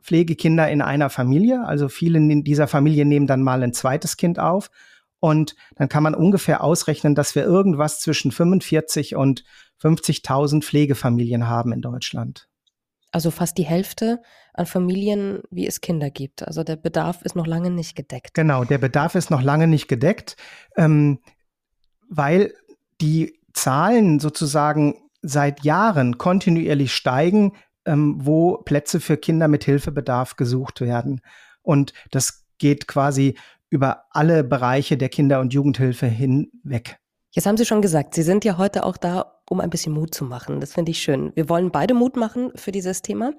Pflegekinder 0.02 0.70
in 0.70 0.80
einer 0.80 1.10
Familie. 1.10 1.66
Also 1.66 1.90
viele 1.90 2.18
in 2.18 2.42
dieser 2.42 2.66
Familie 2.66 3.04
nehmen 3.04 3.26
dann 3.26 3.42
mal 3.42 3.62
ein 3.62 3.74
zweites 3.74 4.16
Kind 4.16 4.38
auf. 4.38 4.70
Und 5.18 5.54
dann 5.76 5.90
kann 5.90 6.02
man 6.02 6.14
ungefähr 6.14 6.64
ausrechnen, 6.64 7.14
dass 7.14 7.34
wir 7.34 7.44
irgendwas 7.44 8.00
zwischen 8.00 8.32
45 8.32 9.16
und 9.16 9.44
50.000 9.82 10.62
Pflegefamilien 10.62 11.46
haben 11.46 11.72
in 11.72 11.82
Deutschland. 11.82 12.48
Also 13.12 13.30
fast 13.30 13.58
die 13.58 13.64
Hälfte 13.64 14.22
an 14.54 14.66
Familien, 14.66 15.42
wie 15.50 15.66
es 15.66 15.80
Kinder 15.80 16.10
gibt. 16.10 16.46
Also 16.46 16.62
der 16.62 16.76
Bedarf 16.76 17.22
ist 17.22 17.34
noch 17.34 17.46
lange 17.46 17.70
nicht 17.70 17.96
gedeckt. 17.96 18.34
Genau, 18.34 18.64
der 18.64 18.78
Bedarf 18.78 19.14
ist 19.14 19.30
noch 19.30 19.42
lange 19.42 19.66
nicht 19.66 19.88
gedeckt, 19.88 20.36
ähm, 20.76 21.18
weil 22.08 22.54
die 23.00 23.38
Zahlen 23.52 24.20
sozusagen 24.20 24.94
seit 25.22 25.64
Jahren 25.64 26.18
kontinuierlich 26.18 26.94
steigen, 26.94 27.52
ähm, 27.84 28.16
wo 28.18 28.58
Plätze 28.58 29.00
für 29.00 29.16
Kinder 29.16 29.48
mit 29.48 29.64
Hilfebedarf 29.64 30.36
gesucht 30.36 30.80
werden. 30.80 31.20
Und 31.62 31.92
das 32.10 32.44
geht 32.58 32.86
quasi 32.86 33.36
über 33.70 34.04
alle 34.10 34.44
Bereiche 34.44 34.96
der 34.96 35.08
Kinder- 35.08 35.40
und 35.40 35.52
Jugendhilfe 35.54 36.06
hinweg. 36.06 36.98
Jetzt 37.32 37.46
haben 37.46 37.56
Sie 37.56 37.64
schon 37.64 37.80
gesagt, 37.80 38.14
Sie 38.14 38.22
sind 38.22 38.44
ja 38.44 38.58
heute 38.58 38.84
auch 38.84 38.96
da, 38.96 39.36
um 39.48 39.60
ein 39.60 39.70
bisschen 39.70 39.92
Mut 39.92 40.14
zu 40.14 40.24
machen. 40.24 40.60
Das 40.60 40.72
finde 40.72 40.90
ich 40.90 41.00
schön. 41.00 41.30
Wir 41.36 41.48
wollen 41.48 41.70
beide 41.70 41.94
Mut 41.94 42.16
machen 42.16 42.50
für 42.56 42.72
dieses 42.72 43.02
Thema. 43.02 43.32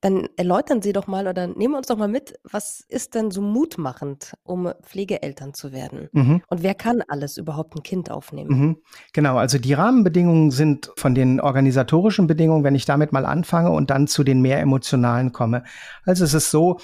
Dann 0.00 0.28
erläutern 0.36 0.82
Sie 0.82 0.92
doch 0.92 1.06
mal 1.06 1.28
oder 1.28 1.46
nehmen 1.46 1.74
uns 1.74 1.86
doch 1.86 1.96
mal 1.96 2.08
mit, 2.08 2.34
was 2.42 2.84
ist 2.88 3.14
denn 3.14 3.30
so 3.30 3.40
mutmachend, 3.40 4.34
um 4.42 4.72
Pflegeeltern 4.82 5.54
zu 5.54 5.72
werden? 5.72 6.08
Mhm. 6.12 6.42
Und 6.48 6.62
wer 6.64 6.74
kann 6.74 7.02
alles 7.06 7.38
überhaupt 7.38 7.76
ein 7.76 7.84
Kind 7.84 8.10
aufnehmen? 8.10 8.50
Mhm. 8.50 8.76
Genau, 9.12 9.36
also 9.36 9.58
die 9.58 9.72
Rahmenbedingungen 9.72 10.50
sind 10.50 10.90
von 10.96 11.14
den 11.14 11.40
organisatorischen 11.40 12.26
Bedingungen, 12.26 12.64
wenn 12.64 12.74
ich 12.74 12.86
damit 12.86 13.12
mal 13.12 13.24
anfange 13.24 13.70
und 13.70 13.90
dann 13.90 14.08
zu 14.08 14.24
den 14.24 14.40
mehr 14.40 14.60
emotionalen 14.60 15.30
komme. 15.30 15.62
Also 16.04 16.24
es 16.24 16.34
ist 16.34 16.50
so, 16.50 16.78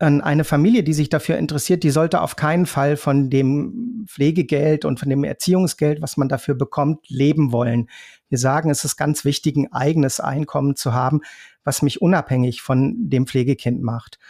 eine 0.00 0.44
Familie, 0.44 0.84
die 0.84 0.92
sich 0.92 1.08
dafür 1.08 1.38
interessiert, 1.38 1.82
die 1.82 1.90
sollte 1.90 2.20
auf 2.20 2.36
keinen 2.36 2.66
Fall 2.66 2.96
von 2.96 3.30
dem 3.30 4.04
Pflegegeld 4.06 4.84
und 4.84 5.00
von 5.00 5.08
dem 5.08 5.24
Erziehungsgeld, 5.24 6.00
was 6.00 6.16
man 6.16 6.28
dafür 6.28 6.54
bekommt, 6.54 7.08
leben 7.08 7.50
wollen. 7.50 7.88
Wir 8.28 8.38
sagen, 8.38 8.70
es 8.70 8.84
ist 8.84 8.96
ganz 8.96 9.24
wichtig, 9.24 9.56
ein 9.56 9.72
eigenes 9.72 10.20
Einkommen 10.20 10.76
zu 10.76 10.94
haben, 10.94 11.22
was 11.64 11.82
mich 11.82 12.00
unabhängig 12.00 12.62
von 12.62 13.08
dem 13.08 13.26
Pflegekind 13.26 13.82
macht. 13.82 14.20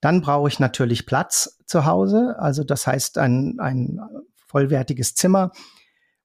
Dann 0.00 0.22
brauche 0.22 0.48
ich 0.48 0.60
natürlich 0.60 1.04
Platz 1.04 1.58
zu 1.66 1.84
Hause, 1.84 2.36
also 2.38 2.64
das 2.64 2.86
heißt 2.86 3.18
ein, 3.18 3.56
ein 3.58 4.00
vollwertiges 4.46 5.14
Zimmer. 5.14 5.52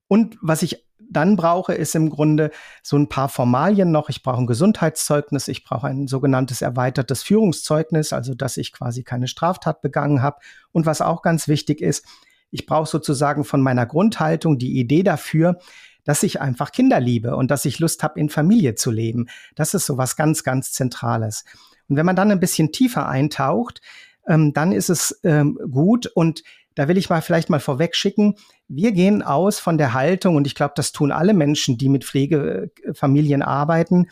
Und 0.08 0.38
was 0.42 0.62
ich 0.62 0.86
dann 1.10 1.36
brauche, 1.36 1.74
ist 1.74 1.96
im 1.96 2.10
Grunde 2.10 2.52
so 2.82 2.98
ein 2.98 3.10
paar 3.10 3.30
Formalien 3.30 3.92
noch. 3.92 4.10
Ich 4.10 4.24
brauche 4.24 4.42
ein 4.42 4.48
Gesundheitszeugnis, 4.48 5.48
ich 5.48 5.64
brauche 5.64 5.88
ein 5.88 6.08
sogenanntes 6.08 6.62
erweitertes 6.62 7.24
Führungszeugnis, 7.24 8.14
also 8.14 8.34
dass 8.36 8.58
ich 8.58 8.72
quasi 8.72 9.04
keine 9.04 9.28
Straftat 9.28 9.82
begangen 9.82 10.22
habe. 10.22 10.38
Und 10.72 10.86
was 10.86 11.02
auch 11.02 11.22
ganz 11.22 11.48
wichtig 11.48 11.82
ist, 11.82 12.06
ich 12.52 12.66
brauche 12.66 12.88
sozusagen 12.88 13.44
von 13.44 13.62
meiner 13.62 13.86
Grundhaltung 13.86 14.58
die 14.58 14.80
Idee 14.80 15.04
dafür, 15.04 15.60
dass 16.04 16.24
ich 16.24 16.42
einfach 16.42 16.72
Kinder 16.72 17.00
liebe 17.00 17.36
und 17.36 17.50
dass 17.50 17.66
ich 17.66 17.80
Lust 17.80 18.04
habe, 18.04 18.20
in 18.20 18.30
Familie 18.30 18.76
zu 18.76 18.92
leben. 18.92 19.28
Das 19.56 19.74
ist 19.74 19.86
so 19.86 19.98
was 19.98 20.16
ganz, 20.16 20.44
ganz 20.44 20.72
Zentrales. 20.72 21.46
Und 21.88 21.96
wenn 21.96 22.06
man 22.06 22.16
dann 22.16 22.32
ein 22.32 22.40
bisschen 22.40 22.72
tiefer 22.72 23.08
eintaucht, 23.08 23.82
ähm, 24.28 24.54
dann 24.54 24.72
ist 24.72 24.90
es 24.90 25.20
ähm, 25.24 25.58
gut 25.70 26.08
und 26.08 26.44
da 26.76 26.88
will 26.88 26.98
ich 26.98 27.10
mal 27.10 27.22
vielleicht 27.22 27.50
mal 27.50 27.60
vorweg 27.60 27.96
schicken, 27.96 28.36
wir 28.68 28.92
gehen 28.92 29.22
aus 29.22 29.60
von 29.60 29.78
der 29.78 29.94
Haltung, 29.94 30.36
und 30.36 30.48
ich 30.48 30.56
glaube, 30.56 30.74
das 30.76 30.92
tun 30.92 31.12
alle 31.12 31.34
Menschen, 31.34 31.78
die 31.78 31.90
mit 31.90 32.06
Pflegefamilien 32.06 33.42
arbeiten, 33.42 34.08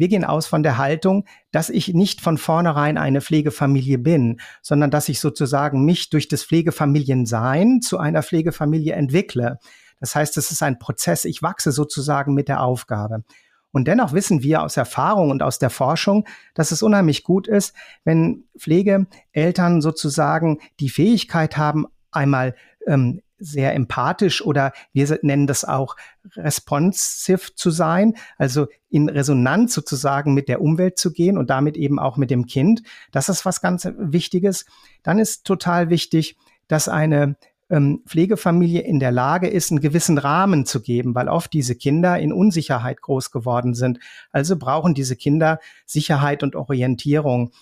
wir 0.00 0.08
gehen 0.08 0.24
aus 0.24 0.46
von 0.46 0.62
der 0.62 0.78
Haltung, 0.78 1.26
dass 1.52 1.68
ich 1.68 1.88
nicht 1.92 2.22
von 2.22 2.38
vornherein 2.38 2.96
eine 2.96 3.20
Pflegefamilie 3.20 3.98
bin, 3.98 4.40
sondern 4.62 4.90
dass 4.90 5.10
ich 5.10 5.20
sozusagen 5.20 5.84
mich 5.84 6.08
durch 6.08 6.26
das 6.26 6.42
Pflegefamiliensein 6.42 7.82
zu 7.82 7.98
einer 7.98 8.22
Pflegefamilie 8.22 8.94
entwickle. 8.94 9.58
Das 10.00 10.14
heißt, 10.14 10.38
es 10.38 10.50
ist 10.50 10.62
ein 10.62 10.78
Prozess, 10.78 11.26
ich 11.26 11.42
wachse 11.42 11.70
sozusagen 11.70 12.32
mit 12.32 12.48
der 12.48 12.62
Aufgabe. 12.62 13.24
Und 13.72 13.86
dennoch 13.86 14.12
wissen 14.12 14.42
wir 14.42 14.62
aus 14.62 14.76
Erfahrung 14.76 15.30
und 15.30 15.42
aus 15.42 15.58
der 15.58 15.70
Forschung, 15.70 16.26
dass 16.54 16.72
es 16.72 16.82
unheimlich 16.82 17.22
gut 17.22 17.46
ist, 17.46 17.74
wenn 18.04 18.44
Pflegeeltern 18.58 19.80
sozusagen 19.80 20.58
die 20.80 20.90
Fähigkeit 20.90 21.56
haben, 21.56 21.86
einmal 22.10 22.54
ähm, 22.86 23.20
sehr 23.40 23.74
empathisch 23.74 24.44
oder 24.44 24.72
wir 24.92 25.18
nennen 25.22 25.46
das 25.46 25.64
auch 25.64 25.96
responsive 26.36 27.54
zu 27.54 27.70
sein, 27.70 28.14
also 28.36 28.66
in 28.90 29.08
Resonanz 29.08 29.74
sozusagen 29.74 30.34
mit 30.34 30.48
der 30.48 30.60
Umwelt 30.60 30.98
zu 30.98 31.12
gehen 31.12 31.38
und 31.38 31.48
damit 31.50 31.76
eben 31.76 31.98
auch 31.98 32.16
mit 32.16 32.30
dem 32.30 32.46
Kind. 32.46 32.82
Das 33.12 33.28
ist 33.28 33.44
was 33.46 33.60
ganz 33.60 33.88
Wichtiges. 33.96 34.66
Dann 35.02 35.18
ist 35.18 35.46
total 35.46 35.88
wichtig, 35.88 36.36
dass 36.68 36.88
eine 36.88 37.36
ähm, 37.70 38.02
Pflegefamilie 38.06 38.82
in 38.82 38.98
der 39.00 39.12
Lage 39.12 39.48
ist, 39.48 39.70
einen 39.70 39.80
gewissen 39.80 40.18
Rahmen 40.18 40.66
zu 40.66 40.82
geben, 40.82 41.14
weil 41.14 41.28
oft 41.28 41.52
diese 41.52 41.76
Kinder 41.76 42.18
in 42.18 42.32
Unsicherheit 42.32 43.00
groß 43.00 43.30
geworden 43.30 43.74
sind. 43.74 44.00
Also 44.32 44.56
brauchen 44.56 44.94
diese 44.94 45.16
Kinder 45.16 45.60
Sicherheit 45.86 46.42
und 46.42 46.56
Orientierung 46.56 47.52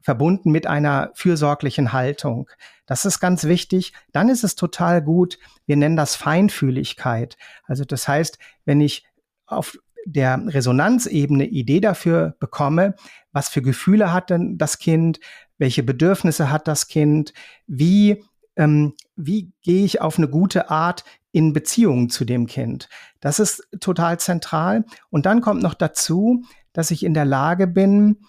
verbunden 0.00 0.52
mit 0.52 0.68
einer 0.68 1.10
fürsorglichen 1.14 1.92
Haltung. 1.92 2.48
Das 2.86 3.04
ist 3.04 3.18
ganz 3.18 3.44
wichtig. 3.44 3.92
Dann 4.12 4.28
ist 4.28 4.44
es 4.44 4.54
total 4.54 5.02
gut. 5.02 5.38
Wir 5.66 5.76
nennen 5.76 5.96
das 5.96 6.14
Feinfühligkeit. 6.14 7.36
Also 7.64 7.84
das 7.84 8.06
heißt, 8.06 8.38
wenn 8.64 8.80
ich 8.80 9.04
auf 9.46 9.76
der 10.06 10.40
Resonanzebene 10.46 11.46
Idee 11.46 11.80
dafür 11.80 12.36
bekomme, 12.38 12.94
was 13.32 13.48
für 13.48 13.62
Gefühle 13.62 14.12
hat 14.12 14.30
denn 14.30 14.56
das 14.56 14.78
Kind, 14.78 15.18
welche 15.58 15.82
Bedürfnisse 15.82 16.52
hat 16.52 16.68
das 16.68 16.86
Kind, 16.86 17.32
wie 17.66 18.22
ähm, 18.56 18.94
wie 19.14 19.52
gehe 19.62 19.84
ich 19.84 20.00
auf 20.00 20.18
eine 20.18 20.28
gute 20.28 20.70
Art 20.70 21.04
in 21.32 21.52
Beziehungen 21.52 22.08
zu 22.08 22.24
dem 22.24 22.46
Kind. 22.46 22.88
Das 23.20 23.38
ist 23.38 23.68
total 23.80 24.18
zentral. 24.18 24.84
Und 25.10 25.26
dann 25.26 25.42
kommt 25.42 25.62
noch 25.62 25.74
dazu, 25.74 26.44
dass 26.72 26.90
ich 26.90 27.04
in 27.04 27.14
der 27.14 27.26
Lage 27.26 27.66
bin, 27.66 28.20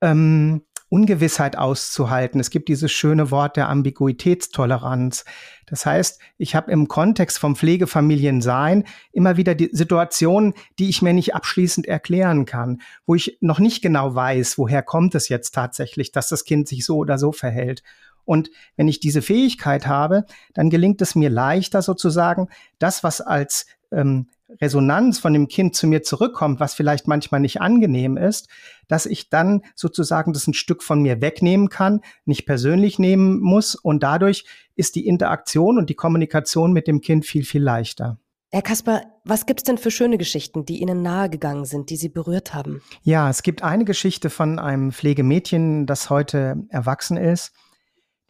ähm, 0.00 0.62
Ungewissheit 0.92 1.56
auszuhalten. 1.56 2.38
Es 2.38 2.50
gibt 2.50 2.68
dieses 2.68 2.92
schöne 2.92 3.30
Wort 3.30 3.56
der 3.56 3.70
Ambiguitätstoleranz. 3.70 5.24
Das 5.64 5.86
heißt, 5.86 6.20
ich 6.36 6.54
habe 6.54 6.70
im 6.70 6.86
Kontext 6.86 7.38
vom 7.38 7.56
Pflegefamiliensein 7.56 8.84
immer 9.10 9.38
wieder 9.38 9.54
die 9.54 9.70
Situationen, 9.72 10.52
die 10.78 10.90
ich 10.90 11.00
mir 11.00 11.14
nicht 11.14 11.34
abschließend 11.34 11.86
erklären 11.86 12.44
kann, 12.44 12.82
wo 13.06 13.14
ich 13.14 13.38
noch 13.40 13.58
nicht 13.58 13.80
genau 13.80 14.14
weiß, 14.14 14.58
woher 14.58 14.82
kommt 14.82 15.14
es 15.14 15.30
jetzt 15.30 15.52
tatsächlich, 15.52 16.12
dass 16.12 16.28
das 16.28 16.44
Kind 16.44 16.68
sich 16.68 16.84
so 16.84 16.98
oder 16.98 17.16
so 17.16 17.32
verhält. 17.32 17.82
Und 18.24 18.50
wenn 18.76 18.88
ich 18.88 19.00
diese 19.00 19.22
Fähigkeit 19.22 19.86
habe, 19.86 20.24
dann 20.54 20.70
gelingt 20.70 21.02
es 21.02 21.14
mir 21.14 21.30
leichter 21.30 21.82
sozusagen, 21.82 22.48
das, 22.78 23.02
was 23.02 23.20
als 23.20 23.66
ähm, 23.90 24.28
Resonanz 24.60 25.18
von 25.18 25.32
dem 25.32 25.48
Kind 25.48 25.74
zu 25.74 25.86
mir 25.86 26.02
zurückkommt, 26.02 26.60
was 26.60 26.74
vielleicht 26.74 27.08
manchmal 27.08 27.40
nicht 27.40 27.60
angenehm 27.60 28.16
ist, 28.16 28.48
dass 28.88 29.06
ich 29.06 29.30
dann 29.30 29.62
sozusagen 29.74 30.32
das 30.32 30.46
ein 30.46 30.54
Stück 30.54 30.82
von 30.82 31.00
mir 31.00 31.20
wegnehmen 31.20 31.68
kann, 31.68 32.00
nicht 32.24 32.44
persönlich 32.46 32.98
nehmen 32.98 33.40
muss 33.40 33.74
und 33.74 34.02
dadurch 34.02 34.44
ist 34.74 34.94
die 34.94 35.06
Interaktion 35.06 35.78
und 35.78 35.88
die 35.90 35.94
Kommunikation 35.94 36.72
mit 36.72 36.86
dem 36.86 37.00
Kind 37.00 37.24
viel, 37.24 37.44
viel 37.44 37.62
leichter. 37.62 38.18
Herr 38.54 38.60
Kasper, 38.60 39.02
was 39.24 39.46
gibt's 39.46 39.62
denn 39.62 39.78
für 39.78 39.90
schöne 39.90 40.18
Geschichten, 40.18 40.66
die 40.66 40.82
Ihnen 40.82 41.00
nahegegangen 41.00 41.64
sind, 41.64 41.88
die 41.88 41.96
Sie 41.96 42.10
berührt 42.10 42.52
haben? 42.52 42.82
Ja, 43.02 43.30
es 43.30 43.42
gibt 43.42 43.62
eine 43.62 43.86
Geschichte 43.86 44.28
von 44.28 44.58
einem 44.58 44.92
Pflegemädchen, 44.92 45.86
das 45.86 46.10
heute 46.10 46.62
erwachsen 46.68 47.16
ist. 47.16 47.52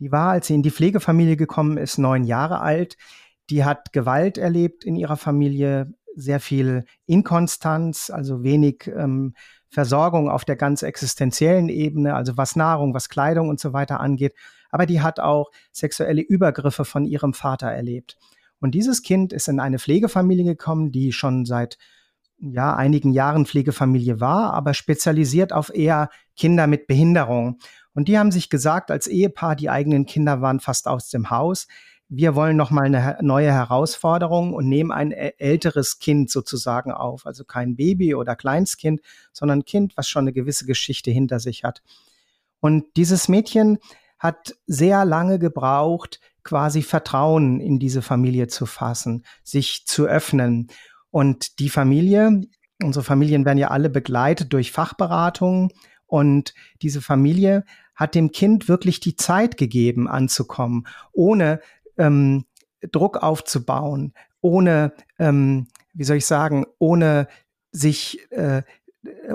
Die 0.02 0.10
war, 0.10 0.32
als 0.32 0.48
sie 0.48 0.54
in 0.54 0.64
die 0.64 0.72
Pflegefamilie 0.72 1.36
gekommen 1.36 1.76
ist, 1.76 1.96
neun 1.96 2.24
Jahre 2.24 2.60
alt. 2.60 2.96
Die 3.50 3.64
hat 3.64 3.92
Gewalt 3.92 4.36
erlebt 4.36 4.82
in 4.82 4.96
ihrer 4.96 5.16
Familie, 5.16 5.94
sehr 6.16 6.40
viel 6.40 6.86
Inkonstanz, 7.06 8.10
also 8.10 8.42
wenig 8.42 8.88
ähm, 8.88 9.34
Versorgung 9.68 10.28
auf 10.28 10.44
der 10.44 10.56
ganz 10.56 10.82
existenziellen 10.82 11.68
Ebene, 11.68 12.16
also 12.16 12.36
was 12.36 12.56
Nahrung, 12.56 12.94
was 12.94 13.10
Kleidung 13.10 13.48
und 13.48 13.60
so 13.60 13.74
weiter 13.74 14.00
angeht. 14.00 14.34
Aber 14.70 14.86
die 14.86 15.02
hat 15.02 15.20
auch 15.20 15.52
sexuelle 15.70 16.22
Übergriffe 16.22 16.84
von 16.84 17.04
ihrem 17.04 17.32
Vater 17.32 17.68
erlebt. 17.68 18.18
Und 18.58 18.74
dieses 18.74 19.04
Kind 19.04 19.32
ist 19.32 19.46
in 19.46 19.60
eine 19.60 19.78
Pflegefamilie 19.78 20.44
gekommen, 20.44 20.90
die 20.90 21.12
schon 21.12 21.44
seit 21.44 21.78
ja, 22.40 22.74
einigen 22.74 23.12
Jahren 23.12 23.46
Pflegefamilie 23.46 24.18
war, 24.18 24.52
aber 24.52 24.74
spezialisiert 24.74 25.52
auf 25.52 25.72
eher 25.72 26.10
Kinder 26.36 26.66
mit 26.66 26.88
Behinderung. 26.88 27.60
Und 27.94 28.08
die 28.08 28.18
haben 28.18 28.30
sich 28.30 28.48
gesagt, 28.48 28.90
als 28.90 29.06
Ehepaar, 29.06 29.56
die 29.56 29.70
eigenen 29.70 30.06
Kinder 30.06 30.40
waren 30.40 30.60
fast 30.60 30.88
aus 30.88 31.08
dem 31.08 31.30
Haus. 31.30 31.66
Wir 32.08 32.34
wollen 32.34 32.56
noch 32.56 32.70
mal 32.70 32.84
eine 32.84 33.18
neue 33.22 33.52
Herausforderung 33.52 34.52
und 34.54 34.68
nehmen 34.68 34.92
ein 34.92 35.12
älteres 35.12 35.98
Kind 35.98 36.30
sozusagen 36.30 36.92
auf. 36.92 37.26
Also 37.26 37.44
kein 37.44 37.76
Baby 37.76 38.14
oder 38.14 38.36
Kleinstkind, 38.36 39.00
sondern 39.32 39.60
ein 39.60 39.64
Kind, 39.64 39.96
was 39.96 40.08
schon 40.08 40.24
eine 40.24 40.32
gewisse 40.32 40.66
Geschichte 40.66 41.10
hinter 41.10 41.40
sich 41.40 41.64
hat. 41.64 41.82
Und 42.60 42.84
dieses 42.96 43.28
Mädchen 43.28 43.78
hat 44.18 44.54
sehr 44.66 45.04
lange 45.04 45.38
gebraucht, 45.38 46.20
quasi 46.44 46.82
Vertrauen 46.82 47.60
in 47.60 47.78
diese 47.78 48.02
Familie 48.02 48.46
zu 48.46 48.66
fassen, 48.66 49.24
sich 49.42 49.84
zu 49.86 50.06
öffnen. 50.06 50.68
Und 51.10 51.58
die 51.58 51.68
Familie, 51.68 52.42
unsere 52.82 53.04
Familien 53.04 53.44
werden 53.44 53.58
ja 53.58 53.68
alle 53.68 53.90
begleitet 53.90 54.52
durch 54.52 54.70
Fachberatungen. 54.70 55.70
Und 56.06 56.54
diese 56.82 57.00
Familie 57.00 57.64
hat 57.94 58.14
dem 58.14 58.32
Kind 58.32 58.68
wirklich 58.68 59.00
die 59.00 59.16
Zeit 59.16 59.56
gegeben, 59.56 60.08
anzukommen, 60.08 60.86
ohne 61.12 61.60
ähm, 61.98 62.44
Druck 62.90 63.18
aufzubauen, 63.18 64.14
ohne, 64.40 64.92
ähm, 65.18 65.68
wie 65.94 66.04
soll 66.04 66.16
ich 66.16 66.26
sagen, 66.26 66.66
ohne 66.78 67.28
sich 67.70 68.30
äh, 68.30 68.62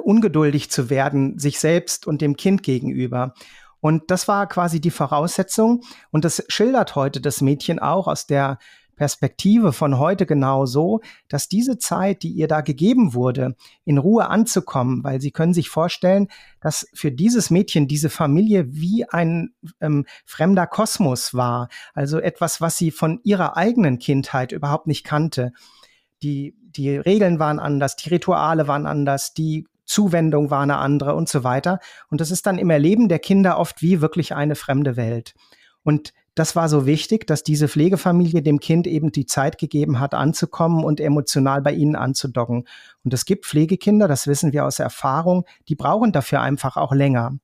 ungeduldig 0.02 0.70
zu 0.70 0.90
werden, 0.90 1.40
sich 1.40 1.60
selbst 1.60 2.08
und 2.08 2.22
dem 2.22 2.36
Kind 2.38 2.64
gegenüber. 2.64 3.34
Und 3.80 4.10
das 4.12 4.28
war 4.28 4.48
quasi 4.48 4.80
die 4.80 4.92
Voraussetzung. 4.92 5.84
Und 6.12 6.26
das 6.26 6.44
schildert 6.48 6.96
heute 6.96 7.22
das 7.22 7.42
Mädchen 7.42 7.80
auch 7.80 8.08
aus 8.08 8.26
der 8.26 8.60
Perspektive 8.98 9.72
von 9.72 9.98
heute 9.98 10.26
genau 10.26 10.66
so, 10.66 11.00
dass 11.30 11.48
diese 11.48 11.78
Zeit, 11.78 12.24
die 12.24 12.32
ihr 12.32 12.48
da 12.48 12.62
gegeben 12.62 13.14
wurde, 13.14 13.56
in 13.86 13.98
Ruhe 13.98 14.30
anzukommen, 14.30 15.04
weil 15.04 15.22
sie 15.22 15.32
können 15.32 15.54
sich 15.54 15.70
vorstellen, 15.70 16.28
dass 16.60 16.90
für 16.94 17.12
dieses 17.12 17.50
Mädchen 17.50 17.88
diese 17.88 18.10
Familie 18.10 18.66
wie 18.74 19.08
ein 19.08 19.52
ähm, 19.80 20.06
fremder 20.26 20.68
Kosmos 20.68 21.34
war, 21.34 21.70
also 21.94 22.20
etwas, 22.20 22.60
was 22.60 22.78
sie 22.78 22.92
von 22.92 23.22
ihrer 23.24 23.56
eigenen 23.56 24.00
Kindheit 24.00 24.52
überhaupt 24.52 24.88
nicht 24.88 25.06
kannte. 25.06 25.54
Die, 26.24 26.56
die 26.60 26.98
Regeln 26.98 27.40
waren 27.40 27.60
anders, 27.60 27.96
die 27.96 28.10
Rituale 28.10 28.68
waren 28.68 28.88
anders, 28.88 29.34
die 29.34 29.68
Zuwendung 29.86 30.52
war 30.52 30.62
eine 30.62 30.78
andere 30.78 31.16
und 31.16 31.30
so 31.30 31.44
weiter. 31.44 31.80
Und 32.10 32.20
das 32.20 32.32
ist 32.32 32.46
dann 32.46 32.58
im 32.58 32.70
Erleben 32.70 33.08
der 33.08 33.20
Kinder 33.20 33.58
oft 33.58 33.82
wie 33.82 34.02
wirklich 34.02 34.36
eine 34.36 34.56
fremde 34.56 34.98
Welt. 34.98 35.34
Und 35.84 36.14
das 36.40 36.56
war 36.56 36.70
so 36.70 36.86
wichtig, 36.86 37.26
dass 37.26 37.44
diese 37.44 37.68
Pflegefamilie 37.68 38.44
dem 38.44 38.60
Kind 38.60 38.86
eben 38.86 39.12
die 39.12 39.26
Zeit 39.26 39.58
gegeben 39.58 40.00
hat, 40.00 40.14
anzukommen 40.14 40.84
und 40.84 41.00
emotional 41.00 41.62
bei 41.62 41.74
ihnen 41.74 41.96
anzudocken. 41.96 42.68
Und 43.04 43.14
es 43.14 43.26
gibt 43.26 43.46
Pflegekinder, 43.46 44.08
das 44.08 44.28
wissen 44.28 44.54
wir 44.54 44.66
aus 44.66 44.78
Erfahrung, 44.78 45.46
die 45.68 45.76
brauchen 45.76 46.12
dafür 46.12 46.42
einfach 46.42 46.78
auch 46.78 46.94
länger. 46.94 47.40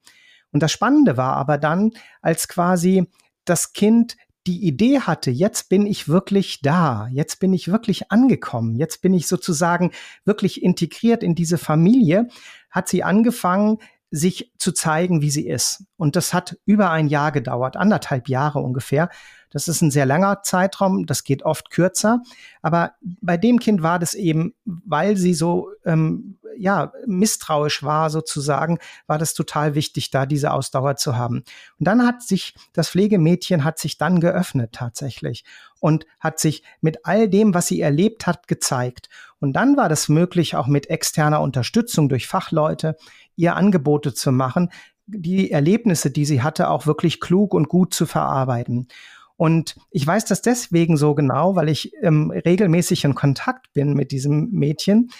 Und 0.51 0.61
das 0.61 0.71
Spannende 0.71 1.17
war 1.17 1.35
aber 1.35 1.57
dann, 1.57 1.91
als 2.21 2.47
quasi 2.47 3.09
das 3.45 3.73
Kind 3.73 4.15
die 4.45 4.67
Idee 4.67 4.99
hatte, 4.99 5.31
jetzt 5.31 5.69
bin 5.69 5.87
ich 5.87 6.07
wirklich 6.07 6.61
da, 6.61 7.07
jetzt 7.11 7.39
bin 7.39 7.53
ich 7.53 7.71
wirklich 7.71 8.11
angekommen, 8.11 8.75
jetzt 8.75 9.01
bin 9.01 9.13
ich 9.13 9.27
sozusagen 9.27 9.91
wirklich 10.25 10.61
integriert 10.61 11.23
in 11.23 11.33
diese 11.33 11.57
Familie, 11.57 12.27
hat 12.69 12.89
sie 12.89 13.03
angefangen, 13.03 13.79
sich 14.15 14.51
zu 14.59 14.71
zeigen, 14.73 15.23
wie 15.23 15.31
sie 15.31 15.47
ist. 15.47 15.85
Und 15.97 16.15
das 16.15 16.35
hat 16.35 16.55
über 16.65 16.91
ein 16.91 17.07
Jahr 17.07 17.31
gedauert, 17.31 17.75
anderthalb 17.75 18.29
Jahre 18.29 18.59
ungefähr. 18.59 19.09
Das 19.49 19.67
ist 19.67 19.81
ein 19.81 19.89
sehr 19.89 20.05
langer 20.05 20.43
Zeitraum, 20.43 21.07
das 21.07 21.23
geht 21.23 21.41
oft 21.41 21.71
kürzer. 21.71 22.21
Aber 22.61 22.93
bei 23.01 23.37
dem 23.37 23.59
Kind 23.59 23.81
war 23.81 23.97
das 23.97 24.13
eben, 24.13 24.53
weil 24.65 25.17
sie 25.17 25.33
so 25.33 25.71
ähm, 25.83 26.37
ja 26.57 26.93
misstrauisch 27.07 27.81
war 27.81 28.11
sozusagen, 28.11 28.77
war 29.07 29.17
das 29.17 29.33
total 29.33 29.73
wichtig, 29.73 30.11
da 30.11 30.27
diese 30.27 30.51
Ausdauer 30.51 30.95
zu 30.95 31.17
haben. 31.17 31.43
Und 31.79 31.87
dann 31.87 32.05
hat 32.05 32.21
sich 32.21 32.53
das 32.73 32.89
Pflegemädchen 32.89 33.63
hat 33.63 33.79
sich 33.79 33.97
dann 33.97 34.19
geöffnet 34.19 34.73
tatsächlich 34.73 35.43
und 35.79 36.05
hat 36.19 36.39
sich 36.39 36.63
mit 36.81 37.05
all 37.05 37.27
dem, 37.27 37.55
was 37.55 37.67
sie 37.67 37.81
erlebt 37.81 38.27
hat, 38.27 38.47
gezeigt. 38.47 39.09
Und 39.43 39.51
dann 39.57 39.75
war 39.75 39.89
das 39.89 40.07
möglich, 40.07 40.55
auch 40.55 40.67
mit 40.67 40.89
externer 40.89 41.41
Unterstützung 41.41 42.07
durch 42.07 42.27
Fachleute, 42.27 42.95
ihr 43.35 43.57
Angebote 43.57 44.13
zu 44.13 44.31
machen, 44.31 44.69
die 45.05 45.51
Erlebnisse, 45.51 46.11
die 46.11 46.23
sie 46.23 46.41
hatte, 46.41 46.69
auch 46.69 46.85
wirklich 46.87 47.19
klug 47.19 47.53
und 47.53 47.67
gut 47.67 47.93
zu 47.93 48.05
verarbeiten. 48.05 48.87
Und 49.35 49.75
ich 49.91 50.07
weiß 50.07 50.23
das 50.23 50.41
deswegen 50.41 50.95
so 50.95 51.13
genau, 51.13 51.57
weil 51.57 51.67
ich 51.67 51.91
ähm, 52.01 52.31
regelmäßig 52.31 53.03
in 53.03 53.15
Kontakt 53.15 53.73
bin 53.73 53.95
mit 53.95 54.13
diesem 54.13 54.49
Mädchen, 54.51 55.11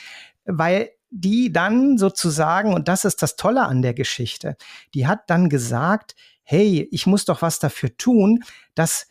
weil 0.46 0.92
die 1.10 1.52
dann 1.52 1.98
sozusagen, 1.98 2.74
und 2.74 2.88
das 2.88 3.04
ist 3.04 3.22
das 3.24 3.36
Tolle 3.36 3.64
an 3.64 3.82
der 3.82 3.94
Geschichte, 3.94 4.56
die 4.94 5.06
hat 5.06 5.30
dann 5.30 5.50
gesagt, 5.50 6.16
hey, 6.44 6.88
ich 6.92 7.08
muss 7.08 7.26
doch 7.26 7.42
was 7.42 7.60
dafür 7.60 7.98
tun, 7.98 8.46
dass 8.74 9.06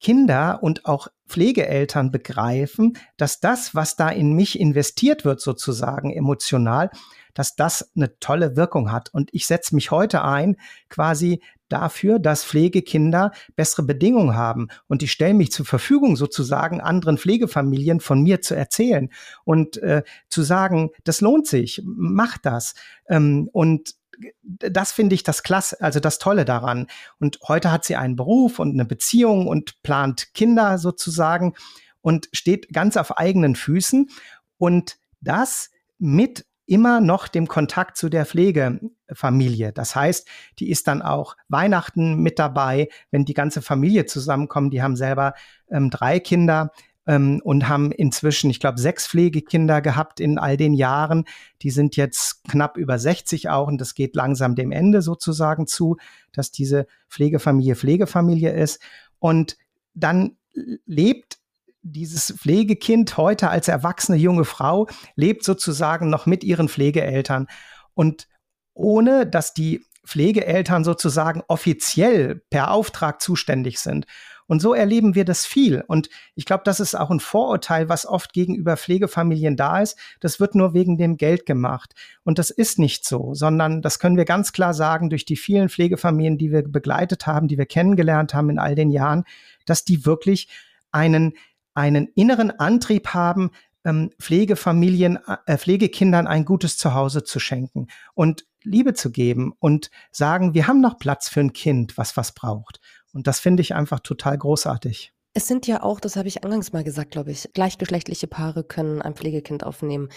Kinder 0.00 0.64
und 0.64 0.84
auch 0.84 1.06
Pflegeeltern 1.28 2.10
begreifen, 2.10 2.96
dass 3.16 3.40
das, 3.40 3.74
was 3.74 3.96
da 3.96 4.08
in 4.08 4.32
mich 4.32 4.58
investiert 4.58 5.24
wird, 5.24 5.40
sozusagen 5.40 6.10
emotional, 6.10 6.90
dass 7.34 7.54
das 7.54 7.92
eine 7.94 8.18
tolle 8.18 8.56
Wirkung 8.56 8.90
hat. 8.90 9.10
Und 9.12 9.30
ich 9.32 9.46
setze 9.46 9.74
mich 9.74 9.90
heute 9.90 10.24
ein, 10.24 10.56
quasi 10.88 11.40
dafür, 11.68 12.18
dass 12.18 12.44
Pflegekinder 12.44 13.30
bessere 13.54 13.82
Bedingungen 13.82 14.34
haben. 14.34 14.68
Und 14.86 15.02
ich 15.02 15.12
stelle 15.12 15.34
mich 15.34 15.52
zur 15.52 15.66
Verfügung, 15.66 16.16
sozusagen 16.16 16.80
anderen 16.80 17.18
Pflegefamilien 17.18 18.00
von 18.00 18.22
mir 18.22 18.40
zu 18.40 18.54
erzählen 18.54 19.10
und 19.44 19.76
äh, 19.82 20.02
zu 20.28 20.42
sagen, 20.42 20.90
das 21.04 21.20
lohnt 21.20 21.46
sich, 21.46 21.82
mach 21.84 22.38
das. 22.38 22.74
Ähm, 23.08 23.48
und 23.52 23.94
das 24.42 24.92
finde 24.92 25.14
ich 25.14 25.22
das 25.22 25.42
klasse, 25.42 25.80
also 25.80 26.00
das 26.00 26.18
Tolle 26.18 26.44
daran. 26.44 26.86
Und 27.18 27.38
heute 27.46 27.70
hat 27.70 27.84
sie 27.84 27.96
einen 27.96 28.16
Beruf 28.16 28.58
und 28.58 28.72
eine 28.72 28.84
Beziehung 28.84 29.46
und 29.46 29.82
plant 29.82 30.34
Kinder 30.34 30.78
sozusagen 30.78 31.54
und 32.00 32.28
steht 32.32 32.72
ganz 32.72 32.96
auf 32.96 33.18
eigenen 33.18 33.54
Füßen. 33.54 34.10
Und 34.58 34.96
das 35.20 35.70
mit 35.98 36.46
immer 36.66 37.00
noch 37.00 37.28
dem 37.28 37.48
Kontakt 37.48 37.96
zu 37.96 38.10
der 38.10 38.26
Pflegefamilie. 38.26 39.72
Das 39.72 39.96
heißt, 39.96 40.28
die 40.58 40.70
ist 40.70 40.86
dann 40.86 41.00
auch 41.00 41.34
Weihnachten 41.48 42.22
mit 42.22 42.38
dabei, 42.38 42.88
wenn 43.10 43.24
die 43.24 43.34
ganze 43.34 43.62
Familie 43.62 44.04
zusammenkommt. 44.04 44.74
Die 44.74 44.82
haben 44.82 44.94
selber 44.94 45.32
ähm, 45.70 45.88
drei 45.88 46.20
Kinder 46.20 46.70
ähm, 47.08 47.40
und 47.42 47.68
haben 47.68 47.90
inzwischen, 47.90 48.50
ich 48.50 48.60
glaube, 48.60 48.78
sechs 48.78 49.08
Pflegekinder 49.08 49.80
gehabt 49.80 50.20
in 50.20 50.38
all 50.38 50.56
den 50.56 50.74
Jahren. 50.74 51.24
Die 51.62 51.70
sind 51.70 51.96
jetzt 51.96 52.44
knapp 52.44 52.76
über 52.76 52.98
60 52.98 53.48
auch 53.48 53.66
und 53.66 53.80
das 53.80 53.94
geht 53.94 54.14
langsam 54.14 54.54
dem 54.54 54.70
Ende 54.70 55.02
sozusagen 55.02 55.66
zu, 55.66 55.96
dass 56.32 56.52
diese 56.52 56.86
Pflegefamilie 57.08 57.74
Pflegefamilie 57.74 58.52
ist. 58.52 58.80
Und 59.18 59.56
dann 59.94 60.36
lebt 60.84 61.38
dieses 61.82 62.34
Pflegekind 62.36 63.16
heute 63.16 63.48
als 63.48 63.68
erwachsene 63.68 64.18
junge 64.18 64.44
Frau 64.44 64.88
lebt 65.14 65.44
sozusagen 65.44 66.10
noch 66.10 66.26
mit 66.26 66.44
ihren 66.44 66.68
Pflegeeltern 66.68 67.46
und 67.94 68.28
ohne 68.74 69.26
dass 69.26 69.54
die 69.54 69.84
Pflegeeltern 70.04 70.84
sozusagen 70.84 71.42
offiziell 71.48 72.42
per 72.50 72.70
Auftrag 72.70 73.22
zuständig 73.22 73.78
sind. 73.78 74.06
Und 74.48 74.60
so 74.60 74.72
erleben 74.74 75.14
wir 75.14 75.26
das 75.26 75.46
viel. 75.46 75.84
Und 75.86 76.08
ich 76.34 76.46
glaube, 76.46 76.62
das 76.64 76.80
ist 76.80 76.94
auch 76.94 77.10
ein 77.10 77.20
Vorurteil, 77.20 77.88
was 77.88 78.06
oft 78.06 78.32
gegenüber 78.32 78.78
Pflegefamilien 78.78 79.56
da 79.56 79.80
ist. 79.80 79.96
Das 80.20 80.40
wird 80.40 80.54
nur 80.54 80.72
wegen 80.72 80.96
dem 80.96 81.18
Geld 81.18 81.44
gemacht. 81.46 81.94
Und 82.24 82.38
das 82.38 82.48
ist 82.50 82.78
nicht 82.78 83.06
so, 83.06 83.34
sondern 83.34 83.82
das 83.82 83.98
können 83.98 84.16
wir 84.16 84.24
ganz 84.24 84.52
klar 84.52 84.72
sagen 84.72 85.10
durch 85.10 85.26
die 85.26 85.36
vielen 85.36 85.68
Pflegefamilien, 85.68 86.38
die 86.38 86.50
wir 86.50 86.62
begleitet 86.62 87.26
haben, 87.26 87.46
die 87.46 87.58
wir 87.58 87.66
kennengelernt 87.66 88.32
haben 88.32 88.48
in 88.48 88.58
all 88.58 88.74
den 88.74 88.90
Jahren, 88.90 89.24
dass 89.66 89.84
die 89.84 90.06
wirklich 90.06 90.48
einen, 90.90 91.34
einen 91.74 92.08
inneren 92.14 92.50
Antrieb 92.50 93.08
haben, 93.08 93.50
ähm, 93.84 94.10
Pflegefamilien, 94.18 95.18
äh, 95.46 95.58
Pflegekindern 95.58 96.26
ein 96.26 96.46
gutes 96.46 96.78
Zuhause 96.78 97.22
zu 97.22 97.38
schenken 97.38 97.88
und 98.14 98.46
Liebe 98.64 98.94
zu 98.94 99.10
geben 99.10 99.52
und 99.58 99.90
sagen, 100.10 100.54
wir 100.54 100.66
haben 100.66 100.80
noch 100.80 100.98
Platz 100.98 101.28
für 101.28 101.40
ein 101.40 101.52
Kind, 101.52 101.96
was 101.96 102.16
was 102.16 102.32
braucht. 102.32 102.80
Und 103.12 103.26
das 103.26 103.40
finde 103.40 103.62
ich 103.62 103.74
einfach 103.74 104.00
total 104.00 104.38
großartig. 104.38 105.12
Es 105.34 105.46
sind 105.46 105.66
ja 105.66 105.82
auch, 105.82 106.00
das 106.00 106.16
habe 106.16 106.28
ich 106.28 106.44
angangs 106.44 106.72
mal 106.72 106.84
gesagt, 106.84 107.12
glaube 107.12 107.30
ich, 107.30 107.48
gleichgeschlechtliche 107.52 108.26
Paare 108.26 108.64
können 108.64 109.02
ein 109.02 109.14
Pflegekind 109.14 109.64
aufnehmen. 109.64 110.08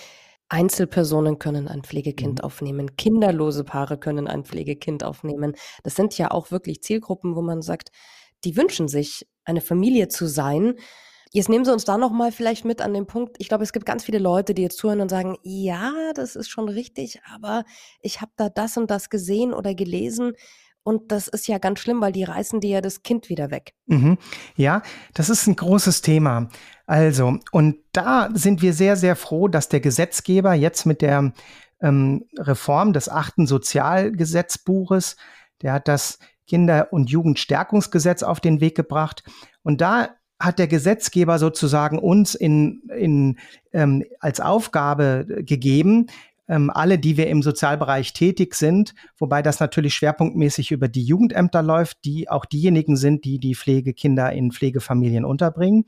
Einzelpersonen 0.49 1.39
können 1.39 1.69
ein 1.69 1.83
Pflegekind 1.83 2.39
mhm. 2.39 2.43
aufnehmen, 2.43 2.97
kinderlose 2.97 3.63
Paare 3.63 3.97
können 3.97 4.27
ein 4.27 4.43
Pflegekind 4.43 5.03
aufnehmen. 5.03 5.53
Das 5.83 5.95
sind 5.95 6.17
ja 6.17 6.31
auch 6.31 6.51
wirklich 6.51 6.81
Zielgruppen, 6.81 7.35
wo 7.35 7.41
man 7.41 7.61
sagt, 7.61 7.91
die 8.43 8.57
wünschen 8.57 8.87
sich, 8.87 9.27
eine 9.45 9.61
Familie 9.61 10.07
zu 10.07 10.27
sein. 10.27 10.75
Jetzt 11.33 11.47
nehmen 11.47 11.63
Sie 11.63 11.71
uns 11.71 11.85
da 11.85 11.97
noch 11.97 12.11
mal 12.11 12.31
vielleicht 12.33 12.65
mit 12.65 12.81
an 12.81 12.93
den 12.93 13.07
Punkt. 13.07 13.37
Ich 13.39 13.47
glaube, 13.47 13.63
es 13.63 13.71
gibt 13.71 13.85
ganz 13.85 14.03
viele 14.03 14.19
Leute, 14.19 14.53
die 14.53 14.63
jetzt 14.63 14.77
zuhören 14.77 14.99
und 14.99 15.09
sagen, 15.09 15.37
ja, 15.43 15.93
das 16.13 16.35
ist 16.35 16.49
schon 16.49 16.67
richtig, 16.67 17.21
aber 17.33 17.63
ich 18.01 18.19
habe 18.19 18.31
da 18.35 18.49
das 18.49 18.75
und 18.75 18.91
das 18.91 19.09
gesehen 19.09 19.53
oder 19.53 19.73
gelesen. 19.73 20.33
Und 20.83 21.11
das 21.11 21.27
ist 21.27 21.47
ja 21.47 21.57
ganz 21.57 21.79
schlimm, 21.79 22.01
weil 22.01 22.11
die 22.11 22.23
reißen 22.23 22.59
dir 22.59 22.71
ja 22.71 22.81
das 22.81 23.03
Kind 23.03 23.29
wieder 23.29 23.49
weg. 23.49 23.73
Mhm. 23.85 24.17
Ja, 24.55 24.81
das 25.13 25.29
ist 25.29 25.47
ein 25.47 25.55
großes 25.55 26.01
Thema. 26.01 26.49
Also, 26.85 27.37
und 27.51 27.77
da 27.93 28.29
sind 28.33 28.61
wir 28.61 28.73
sehr, 28.73 28.97
sehr 28.97 29.15
froh, 29.15 29.47
dass 29.47 29.69
der 29.69 29.79
Gesetzgeber 29.79 30.53
jetzt 30.53 30.85
mit 30.85 31.01
der 31.01 31.33
ähm, 31.81 32.25
Reform 32.37 32.91
des 32.91 33.07
achten 33.07 33.47
Sozialgesetzbuches, 33.47 35.15
der 35.61 35.73
hat 35.73 35.87
das 35.87 36.19
Kinder- 36.47 36.91
und 36.91 37.09
Jugendstärkungsgesetz 37.09 38.23
auf 38.23 38.41
den 38.41 38.59
Weg 38.59 38.75
gebracht. 38.75 39.23
Und 39.63 39.79
da 39.79 40.09
hat 40.41 40.59
der 40.59 40.67
Gesetzgeber 40.67 41.39
sozusagen 41.39 41.99
uns 41.99 42.35
in, 42.35 42.81
in, 42.97 43.37
ähm, 43.73 44.03
als 44.19 44.39
Aufgabe 44.39 45.25
gegeben, 45.45 46.07
ähm, 46.47 46.69
alle, 46.69 46.99
die 46.99 47.15
wir 47.15 47.27
im 47.27 47.43
Sozialbereich 47.43 48.13
tätig 48.13 48.55
sind, 48.55 48.93
wobei 49.17 49.41
das 49.41 49.59
natürlich 49.59 49.93
schwerpunktmäßig 49.95 50.71
über 50.71 50.87
die 50.87 51.03
Jugendämter 51.03 51.61
läuft, 51.61 52.03
die 52.03 52.29
auch 52.29 52.45
diejenigen 52.45 52.97
sind, 52.97 53.23
die 53.23 53.39
die 53.39 53.55
Pflegekinder 53.55 54.33
in 54.33 54.51
Pflegefamilien 54.51 55.23
unterbringen. 55.23 55.85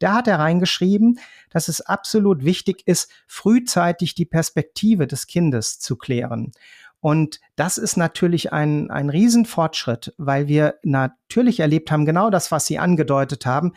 Da 0.00 0.14
hat 0.14 0.26
er 0.28 0.38
reingeschrieben, 0.38 1.20
dass 1.50 1.68
es 1.68 1.82
absolut 1.82 2.44
wichtig 2.44 2.82
ist, 2.86 3.10
frühzeitig 3.26 4.14
die 4.14 4.24
Perspektive 4.24 5.06
des 5.06 5.26
Kindes 5.26 5.78
zu 5.78 5.96
klären. 5.96 6.52
Und 7.00 7.40
das 7.56 7.78
ist 7.78 7.96
natürlich 7.96 8.52
ein, 8.52 8.90
ein 8.90 9.08
Riesenfortschritt, 9.08 10.14
weil 10.18 10.48
wir 10.48 10.74
natürlich 10.82 11.60
erlebt 11.60 11.90
haben, 11.90 12.04
genau 12.04 12.30
das, 12.30 12.52
was 12.52 12.66
Sie 12.66 12.78
angedeutet 12.78 13.46
haben. 13.46 13.72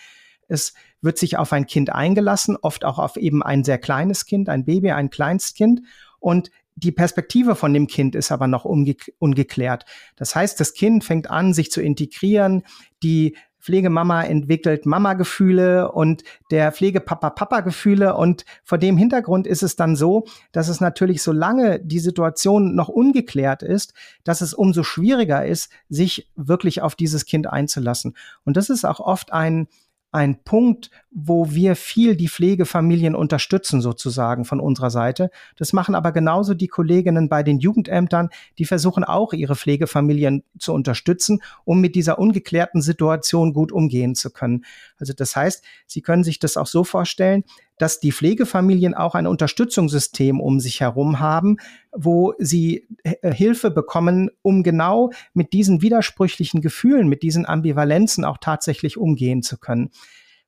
Es 0.48 0.74
wird 1.02 1.18
sich 1.18 1.38
auf 1.38 1.54
ein 1.54 1.66
Kind 1.66 1.90
eingelassen, 1.90 2.58
oft 2.62 2.84
auch 2.84 3.00
auf 3.00 3.16
eben 3.16 3.42
ein 3.42 3.64
sehr 3.64 3.78
kleines 3.78 4.26
Kind, 4.26 4.50
ein 4.50 4.66
Baby, 4.66 4.92
ein 4.92 5.10
Kleinstkind. 5.10 5.82
Und 6.20 6.52
die 6.76 6.92
Perspektive 6.92 7.56
von 7.56 7.74
dem 7.74 7.88
Kind 7.88 8.16
ist 8.16 8.32
aber 8.32 8.48
noch 8.48 8.66
ungeklärt. 8.66 9.86
Das 10.16 10.36
heißt, 10.36 10.60
das 10.60 10.74
Kind 10.74 11.04
fängt 11.04 11.30
an, 11.30 11.54
sich 11.54 11.72
zu 11.72 11.82
integrieren. 11.82 12.64
Die 13.04 13.38
Pflegemama 13.64 14.24
entwickelt 14.24 14.86
Mama-Gefühle 14.86 15.90
und 15.92 16.24
der 16.52 16.74
Pflegepapa 16.74 17.30
Papa-Gefühle. 17.30 18.16
Und 18.16 18.44
vor 18.64 18.78
dem 18.78 18.98
Hintergrund 18.98 19.48
ist 19.48 19.64
es 19.64 19.78
dann 19.78 19.96
so, 19.96 20.26
dass 20.52 20.68
es 20.68 20.82
natürlich, 20.82 21.24
solange 21.24 21.80
die 21.80 22.00
Situation 22.00 22.76
noch 22.76 22.90
ungeklärt 22.90 23.64
ist, 23.64 23.94
dass 24.26 24.42
es 24.42 24.54
umso 24.54 24.84
schwieriger 24.84 25.46
ist, 25.46 25.72
sich 25.88 26.30
wirklich 26.36 26.82
auf 26.82 26.96
dieses 26.96 27.26
Kind 27.26 27.48
einzulassen. 27.48 28.16
Und 28.44 28.58
das 28.58 28.70
ist 28.70 28.84
auch 28.84 29.00
oft 29.00 29.32
ein, 29.32 29.68
ein 30.14 30.44
Punkt, 30.44 30.92
wo 31.10 31.52
wir 31.52 31.76
viel 31.76 32.16
die 32.16 32.28
Pflegefamilien 32.28 33.16
unterstützen, 33.16 33.82
sozusagen 33.82 34.46
von 34.46 34.60
unserer 34.60 34.92
Seite. 34.92 35.32
Das 35.58 35.74
machen 35.74 35.96
aber 35.96 36.12
genauso 36.12 36.54
die 36.54 36.68
Kolleginnen 36.68 37.30
bei 37.30 37.42
den 37.42 37.60
Jugendämtern, 37.60 38.30
die 38.60 38.66
versuchen 38.66 39.04
auch 39.04 39.34
ihre 39.34 39.56
Pflegefamilien 39.56 40.44
zu 40.60 40.74
unterstützen, 40.74 41.42
um 41.66 41.82
mit 41.82 41.96
dieser 41.96 42.20
ungeklärten 42.20 42.82
Situation 42.82 43.54
gut 43.54 43.72
umgehen 43.72 44.14
zu 44.14 44.32
können. 44.32 44.66
Also 44.98 45.14
das 45.14 45.36
heißt, 45.36 45.64
Sie 45.88 46.02
können 46.02 46.24
sich 46.24 46.38
das 46.38 46.58
auch 46.58 46.68
so 46.68 46.84
vorstellen, 46.84 47.44
dass 47.78 48.00
die 48.00 48.12
Pflegefamilien 48.12 48.94
auch 48.94 49.16
ein 49.16 49.28
Unterstützungssystem 49.28 50.40
um 50.40 50.60
sich 50.60 50.82
herum 50.82 51.20
haben, 51.20 51.58
wo 51.92 52.34
sie 52.38 52.88
äh, 53.04 53.34
Hilfe 53.34 53.72
bekommen, 53.72 54.30
um 54.42 54.64
genau 54.64 55.12
mit 55.34 55.54
diesen 55.54 55.82
widersprüchlichen 55.82 56.62
Gefühlen, 56.62 57.08
mit 57.08 57.24
diesen 57.24 57.46
Ambivalenzen 57.46 58.26
auch 58.26 58.38
tatsächlich 58.40 58.98
umgehen 58.98 59.42
zu 59.42 59.58
können. 59.58 59.92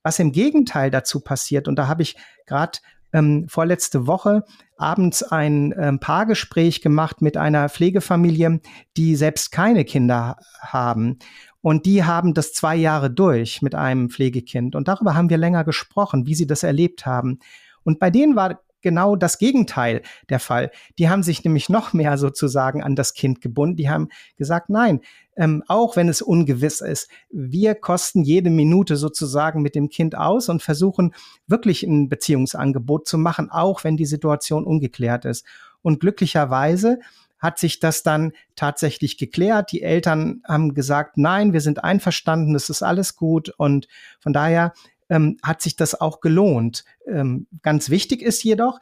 Was 0.03 0.19
im 0.19 0.31
Gegenteil 0.31 0.91
dazu 0.91 1.19
passiert, 1.19 1.67
und 1.67 1.77
da 1.77 1.87
habe 1.87 2.03
ich 2.03 2.15
gerade 2.45 2.77
ähm, 3.15 3.47
vorletzte 3.47 4.07
Woche 4.07 4.43
abends 4.77 5.23
ein 5.23 5.73
ähm, 5.79 5.99
Paargespräch 5.99 6.81
gemacht 6.81 7.21
mit 7.21 7.37
einer 7.37 7.69
Pflegefamilie, 7.69 8.59
die 8.97 9.15
selbst 9.15 9.51
keine 9.51 9.85
Kinder 9.85 10.37
haben. 10.59 11.19
Und 11.65 11.87
die 11.87 12.03
haben 12.03 12.35
das 12.35 12.53
zwei 12.53 12.75
Jahre 12.75 13.09
durch 13.09 13.63
mit 13.63 13.73
einem 13.73 14.11
Pflegekind. 14.11 14.75
Und 14.75 14.87
darüber 14.87 15.15
haben 15.15 15.31
wir 15.31 15.37
länger 15.39 15.63
gesprochen, 15.63 16.27
wie 16.27 16.35
sie 16.35 16.45
das 16.45 16.61
erlebt 16.61 17.07
haben. 17.07 17.39
Und 17.81 17.97
bei 17.97 18.11
denen 18.11 18.35
war 18.35 18.61
genau 18.83 19.15
das 19.15 19.39
Gegenteil 19.39 20.03
der 20.29 20.39
Fall. 20.39 20.69
Die 20.99 21.09
haben 21.09 21.23
sich 21.23 21.43
nämlich 21.43 21.67
noch 21.67 21.91
mehr 21.91 22.19
sozusagen 22.19 22.83
an 22.83 22.95
das 22.95 23.15
Kind 23.15 23.41
gebunden. 23.41 23.77
Die 23.77 23.89
haben 23.89 24.09
gesagt, 24.37 24.69
nein, 24.69 25.01
ähm, 25.37 25.63
auch 25.67 25.95
wenn 25.95 26.07
es 26.07 26.21
ungewiss 26.21 26.81
ist, 26.81 27.09
wir 27.31 27.73
kosten 27.73 28.21
jede 28.21 28.51
Minute 28.51 28.95
sozusagen 28.95 29.63
mit 29.63 29.73
dem 29.73 29.89
Kind 29.89 30.15
aus 30.15 30.49
und 30.49 30.61
versuchen 30.61 31.15
wirklich 31.47 31.81
ein 31.81 32.09
Beziehungsangebot 32.09 33.07
zu 33.07 33.17
machen, 33.17 33.49
auch 33.49 33.83
wenn 33.83 33.97
die 33.97 34.05
Situation 34.05 34.65
ungeklärt 34.65 35.25
ist. 35.25 35.43
Und 35.81 35.99
glücklicherweise 35.99 36.99
hat 37.45 37.59
sich 37.59 37.79
das 37.79 38.03
dann 38.03 38.33
tatsächlich 38.55 39.17
geklärt. 39.17 39.71
Die 39.71 39.81
Eltern 39.83 40.41
haben 40.47 40.73
gesagt, 40.73 41.17
nein, 41.17 41.53
wir 41.53 41.61
sind 41.61 41.83
einverstanden, 41.83 42.55
es 42.55 42.69
ist 42.69 42.81
alles 42.81 43.15
gut. 43.15 43.53
Und 43.57 43.87
von 44.19 44.33
daher 44.33 44.73
ähm, 45.09 45.37
hat 45.43 45.61
sich 45.61 45.75
das 45.75 45.99
auch 46.01 46.19
gelohnt. 46.19 46.83
Ähm, 47.07 47.47
ganz 47.61 47.89
wichtig 47.89 48.21
ist 48.21 48.43
jedoch, 48.43 48.79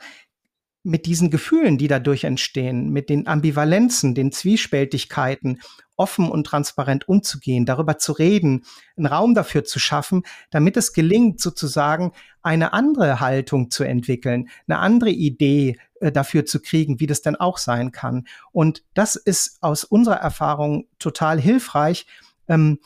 mit 0.83 1.05
diesen 1.05 1.31
Gefühlen, 1.31 1.77
die 1.77 1.87
dadurch 1.87 2.25
entstehen, 2.25 2.89
mit 2.89 3.09
den 3.09 3.25
Ambivalenzen, 3.25 4.15
den 4.15 4.31
Zwiespältigkeiten 4.31 5.61
offen 5.95 6.29
und 6.29 6.45
transparent 6.45 7.07
umzugehen, 7.07 7.65
darüber 7.65 7.97
zu 7.97 8.11
reden, 8.11 8.65
einen 8.97 9.05
Raum 9.05 9.33
dafür 9.33 9.63
zu 9.63 9.79
schaffen, 9.79 10.23
damit 10.51 10.75
es 10.75 10.91
gelingt, 10.91 11.39
sozusagen 11.39 12.11
eine 12.41 12.73
andere 12.73 13.19
Haltung 13.19 13.69
zu 13.69 13.83
entwickeln, 13.83 14.49
eine 14.67 14.79
andere 14.79 15.11
Idee 15.11 15.77
äh, 16.01 16.11
dafür 16.11 16.45
zu 16.45 16.61
kriegen, 16.61 16.99
wie 16.99 17.07
das 17.07 17.21
denn 17.21 17.35
auch 17.35 17.57
sein 17.57 17.91
kann. 17.91 18.25
Und 18.51 18.83
das 18.93 19.15
ist 19.15 19.59
aus 19.61 19.83
unserer 19.83 20.17
Erfahrung 20.17 20.87
total 20.99 21.39
hilfreich, 21.39 22.05
ähm, 22.47 22.79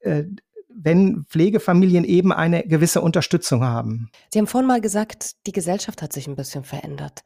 äh, 0.00 0.24
wenn 0.76 1.24
Pflegefamilien 1.28 2.04
eben 2.04 2.32
eine 2.32 2.64
gewisse 2.64 3.00
Unterstützung 3.00 3.64
haben. 3.64 4.10
Sie 4.32 4.38
haben 4.38 4.46
vorhin 4.46 4.68
mal 4.68 4.80
gesagt, 4.80 5.32
die 5.46 5.52
Gesellschaft 5.52 6.02
hat 6.02 6.12
sich 6.12 6.26
ein 6.26 6.36
bisschen 6.36 6.64
verändert. 6.64 7.22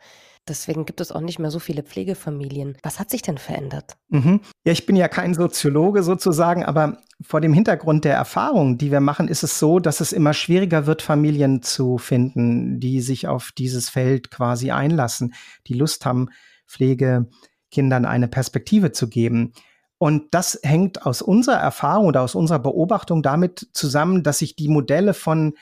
Deswegen 0.49 0.87
gibt 0.87 1.01
es 1.01 1.13
auch 1.13 1.21
nicht 1.21 1.39
mehr 1.39 1.51
so 1.51 1.59
viele 1.59 1.83
Pflegefamilien. 1.83 2.77
Was 2.83 2.99
hat 2.99 3.11
sich 3.11 3.23
denn 3.23 3.39
verändert? 3.39 3.97
Mhm. 4.09 4.41
Ja, 4.65 4.73
ich 4.73 4.87
bin 4.87 4.97
ja 4.97 5.09
kein 5.09 5.35
Soziologe 5.35 6.03
sozusagen, 6.03 6.65
aber 6.65 6.99
vor 7.21 7.41
dem 7.41 7.53
Hintergrund 7.53 8.05
der 8.05 8.15
Erfahrungen, 8.15 8.79
die 8.79 8.91
wir 8.91 9.01
machen, 9.01 9.29
ist 9.29 9.43
es 9.43 9.59
so, 9.59 9.79
dass 9.79 10.01
es 10.01 10.13
immer 10.13 10.33
schwieriger 10.33 10.87
wird, 10.87 11.03
Familien 11.03 11.63
zu 11.63 11.99
finden, 11.99 12.81
die 12.81 13.01
sich 13.01 13.29
auf 13.29 13.51
dieses 13.57 13.91
Feld 13.91 14.31
quasi 14.31 14.71
einlassen, 14.71 15.35
die 15.67 15.75
Lust 15.75 16.07
haben, 16.07 16.29
Pflegekindern 16.67 18.05
eine 18.05 18.29
Perspektive 18.29 18.93
zu 18.93 19.09
geben. 19.09 19.53
Und 19.99 20.33
das 20.33 20.59
hängt 20.63 21.05
aus 21.05 21.23
unserer 21.23 21.57
Erfahrung 21.57 22.07
oder 22.07 22.23
aus 22.23 22.35
unserer 22.35 22.61
Beobachtung 22.61 23.23
damit 23.23 23.69
zusammen, 23.73 24.23
dass 24.23 24.39
sich 24.39 24.55
die 24.55 24.69
Modelle 24.69 25.13
von 25.13 25.55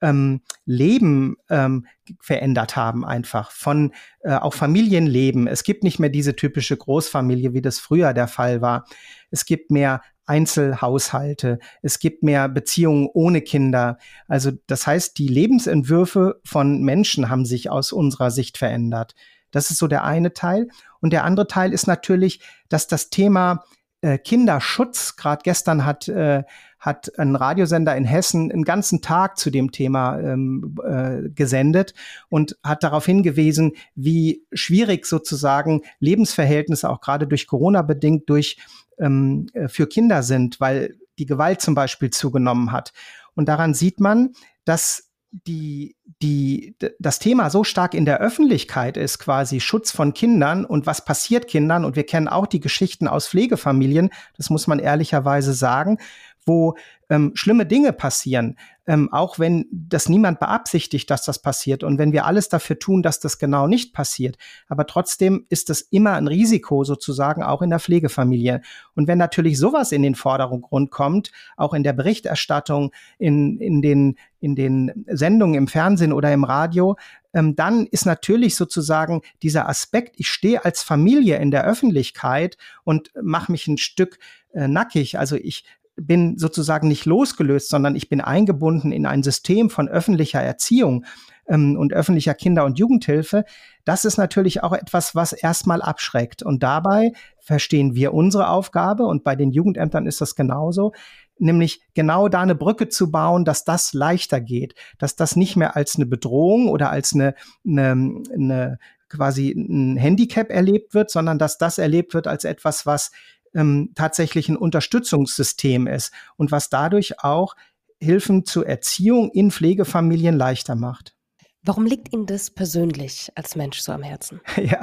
ähm, 0.00 0.40
Leben 0.64 1.36
ähm, 1.50 1.86
verändert 2.20 2.76
haben, 2.76 3.04
einfach 3.04 3.50
von 3.50 3.92
äh, 4.20 4.34
auch 4.34 4.54
Familienleben. 4.54 5.46
Es 5.46 5.62
gibt 5.62 5.84
nicht 5.84 5.98
mehr 5.98 6.08
diese 6.08 6.36
typische 6.36 6.76
Großfamilie, 6.76 7.52
wie 7.52 7.62
das 7.62 7.78
früher 7.78 8.14
der 8.14 8.28
Fall 8.28 8.62
war. 8.62 8.86
Es 9.30 9.44
gibt 9.44 9.70
mehr 9.70 10.00
Einzelhaushalte, 10.26 11.58
es 11.82 11.98
gibt 11.98 12.22
mehr 12.22 12.48
Beziehungen 12.48 13.08
ohne 13.12 13.42
Kinder. 13.42 13.98
Also 14.28 14.52
das 14.68 14.86
heißt, 14.86 15.18
die 15.18 15.28
Lebensentwürfe 15.28 16.40
von 16.44 16.82
Menschen 16.82 17.28
haben 17.28 17.44
sich 17.44 17.68
aus 17.68 17.92
unserer 17.92 18.30
Sicht 18.30 18.56
verändert. 18.56 19.14
Das 19.50 19.70
ist 19.70 19.78
so 19.78 19.88
der 19.88 20.04
eine 20.04 20.32
Teil. 20.32 20.68
Und 21.00 21.12
der 21.12 21.24
andere 21.24 21.48
Teil 21.48 21.72
ist 21.72 21.88
natürlich, 21.88 22.40
dass 22.68 22.86
das 22.86 23.10
Thema 23.10 23.64
äh, 24.02 24.18
Kinderschutz, 24.18 25.16
gerade 25.16 25.42
gestern 25.42 25.84
hat 25.84 26.08
äh, 26.08 26.44
hat 26.80 27.18
ein 27.18 27.36
Radiosender 27.36 27.94
in 27.94 28.06
Hessen 28.06 28.50
einen 28.50 28.64
ganzen 28.64 29.02
Tag 29.02 29.36
zu 29.38 29.50
dem 29.50 29.70
Thema 29.70 30.18
ähm, 30.18 30.74
äh, 30.82 31.28
gesendet 31.28 31.94
und 32.30 32.56
hat 32.64 32.82
darauf 32.82 33.04
hingewiesen, 33.04 33.72
wie 33.94 34.46
schwierig 34.52 35.04
sozusagen 35.06 35.82
Lebensverhältnisse 36.00 36.88
auch 36.88 37.02
gerade 37.02 37.28
durch 37.28 37.46
Corona 37.46 37.82
bedingt 37.82 38.28
durch 38.30 38.56
ähm, 38.98 39.46
äh, 39.52 39.68
für 39.68 39.86
Kinder 39.86 40.22
sind, 40.22 40.58
weil 40.58 40.96
die 41.18 41.26
Gewalt 41.26 41.60
zum 41.60 41.74
Beispiel 41.74 42.08
zugenommen 42.08 42.72
hat. 42.72 42.94
Und 43.34 43.46
daran 43.46 43.74
sieht 43.74 44.00
man, 44.00 44.32
dass 44.64 45.09
die, 45.32 45.96
die, 46.22 46.74
das 46.98 47.20
Thema 47.20 47.50
so 47.50 47.62
stark 47.62 47.94
in 47.94 48.04
der 48.04 48.18
Öffentlichkeit 48.18 48.96
ist, 48.96 49.18
quasi 49.18 49.60
Schutz 49.60 49.92
von 49.92 50.12
Kindern 50.12 50.64
und 50.64 50.86
was 50.86 51.04
passiert 51.04 51.46
Kindern. 51.46 51.84
Und 51.84 51.94
wir 51.94 52.04
kennen 52.04 52.26
auch 52.26 52.46
die 52.46 52.60
Geschichten 52.60 53.06
aus 53.06 53.28
Pflegefamilien, 53.28 54.10
das 54.36 54.50
muss 54.50 54.66
man 54.66 54.80
ehrlicherweise 54.80 55.52
sagen, 55.52 55.98
wo 56.46 56.76
ähm, 57.08 57.32
schlimme 57.34 57.66
Dinge 57.66 57.92
passieren, 57.92 58.56
ähm, 58.86 59.12
auch 59.12 59.38
wenn 59.38 59.66
das 59.70 60.08
niemand 60.08 60.40
beabsichtigt, 60.40 61.10
dass 61.10 61.24
das 61.24 61.40
passiert 61.40 61.84
und 61.84 61.98
wenn 61.98 62.12
wir 62.12 62.24
alles 62.24 62.48
dafür 62.48 62.78
tun, 62.78 63.02
dass 63.02 63.20
das 63.20 63.38
genau 63.38 63.66
nicht 63.66 63.92
passiert. 63.92 64.36
Aber 64.68 64.86
trotzdem 64.86 65.46
ist 65.48 65.70
das 65.70 65.80
immer 65.80 66.14
ein 66.14 66.28
Risiko 66.28 66.84
sozusagen 66.84 67.42
auch 67.42 67.62
in 67.62 67.70
der 67.70 67.80
Pflegefamilie. 67.80 68.62
Und 68.94 69.08
wenn 69.08 69.18
natürlich 69.18 69.58
sowas 69.58 69.92
in 69.92 70.02
den 70.02 70.14
Vordergrund 70.14 70.90
kommt, 70.90 71.32
auch 71.56 71.74
in 71.74 71.82
der 71.82 71.92
Berichterstattung, 71.92 72.92
in, 73.18 73.58
in, 73.58 73.82
den, 73.82 74.16
in 74.40 74.54
den 74.54 75.04
Sendungen 75.08 75.56
im 75.56 75.68
Fernsehen 75.68 76.12
oder 76.12 76.32
im 76.32 76.44
Radio, 76.44 76.96
ähm, 77.32 77.54
dann 77.56 77.86
ist 77.86 78.06
natürlich 78.06 78.56
sozusagen 78.56 79.22
dieser 79.42 79.68
Aspekt, 79.68 80.14
ich 80.18 80.28
stehe 80.28 80.64
als 80.64 80.82
Familie 80.82 81.38
in 81.38 81.50
der 81.50 81.64
Öffentlichkeit 81.64 82.56
und 82.84 83.10
mache 83.20 83.52
mich 83.52 83.68
ein 83.68 83.78
Stück 83.78 84.18
äh, 84.52 84.66
nackig. 84.66 85.18
Also 85.18 85.36
ich 85.36 85.64
bin 85.96 86.38
sozusagen 86.38 86.88
nicht 86.88 87.04
losgelöst, 87.04 87.68
sondern 87.68 87.96
ich 87.96 88.08
bin 88.08 88.20
eingebunden 88.20 88.92
in 88.92 89.06
ein 89.06 89.22
System 89.22 89.70
von 89.70 89.88
öffentlicher 89.88 90.40
Erziehung 90.40 91.04
ähm, 91.46 91.76
und 91.78 91.92
öffentlicher 91.92 92.34
Kinder- 92.34 92.64
und 92.64 92.78
Jugendhilfe. 92.78 93.44
Das 93.84 94.04
ist 94.04 94.16
natürlich 94.16 94.62
auch 94.62 94.72
etwas, 94.72 95.14
was 95.14 95.32
erstmal 95.32 95.82
abschreckt. 95.82 96.42
Und 96.42 96.62
dabei 96.62 97.12
verstehen 97.40 97.94
wir 97.94 98.14
unsere 98.14 98.48
Aufgabe 98.48 99.04
und 99.04 99.24
bei 99.24 99.36
den 99.36 99.50
Jugendämtern 99.50 100.06
ist 100.06 100.20
das 100.20 100.34
genauso, 100.34 100.92
nämlich 101.38 101.82
genau 101.94 102.28
da 102.28 102.40
eine 102.40 102.54
Brücke 102.54 102.88
zu 102.88 103.10
bauen, 103.10 103.44
dass 103.44 103.64
das 103.64 103.92
leichter 103.92 104.40
geht, 104.40 104.74
dass 104.98 105.16
das 105.16 105.36
nicht 105.36 105.56
mehr 105.56 105.76
als 105.76 105.96
eine 105.96 106.06
Bedrohung 106.06 106.68
oder 106.68 106.90
als 106.90 107.12
eine, 107.12 107.34
eine, 107.66 108.22
eine 108.32 108.78
quasi 109.08 109.50
ein 109.50 109.96
Handicap 109.96 110.50
erlebt 110.50 110.94
wird, 110.94 111.10
sondern 111.10 111.38
dass 111.38 111.58
das 111.58 111.78
erlebt 111.78 112.14
wird 112.14 112.26
als 112.26 112.44
etwas, 112.44 112.86
was 112.86 113.10
ähm, 113.54 113.92
tatsächlich 113.94 114.48
ein 114.48 114.56
Unterstützungssystem 114.56 115.86
ist 115.86 116.12
und 116.36 116.50
was 116.50 116.68
dadurch 116.68 117.22
auch 117.22 117.56
Hilfen 117.98 118.44
zur 118.44 118.66
Erziehung 118.66 119.30
in 119.30 119.50
Pflegefamilien 119.50 120.36
leichter 120.36 120.74
macht. 120.74 121.14
Warum 121.62 121.84
liegt 121.84 122.12
Ihnen 122.12 122.24
das 122.24 122.50
persönlich 122.50 123.30
als 123.34 123.54
Mensch 123.54 123.80
so 123.80 123.92
am 123.92 124.02
Herzen? 124.02 124.40
Ja, 124.56 124.80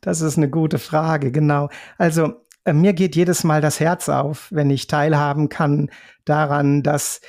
das 0.00 0.20
ist 0.20 0.38
eine 0.38 0.48
gute 0.48 0.78
Frage, 0.78 1.32
genau. 1.32 1.68
Also 1.98 2.34
äh, 2.64 2.72
mir 2.72 2.94
geht 2.94 3.14
jedes 3.16 3.44
Mal 3.44 3.60
das 3.60 3.80
Herz 3.80 4.08
auf, 4.08 4.48
wenn 4.50 4.70
ich 4.70 4.86
teilhaben 4.86 5.48
kann 5.48 5.90
daran, 6.24 6.82
dass 6.82 7.20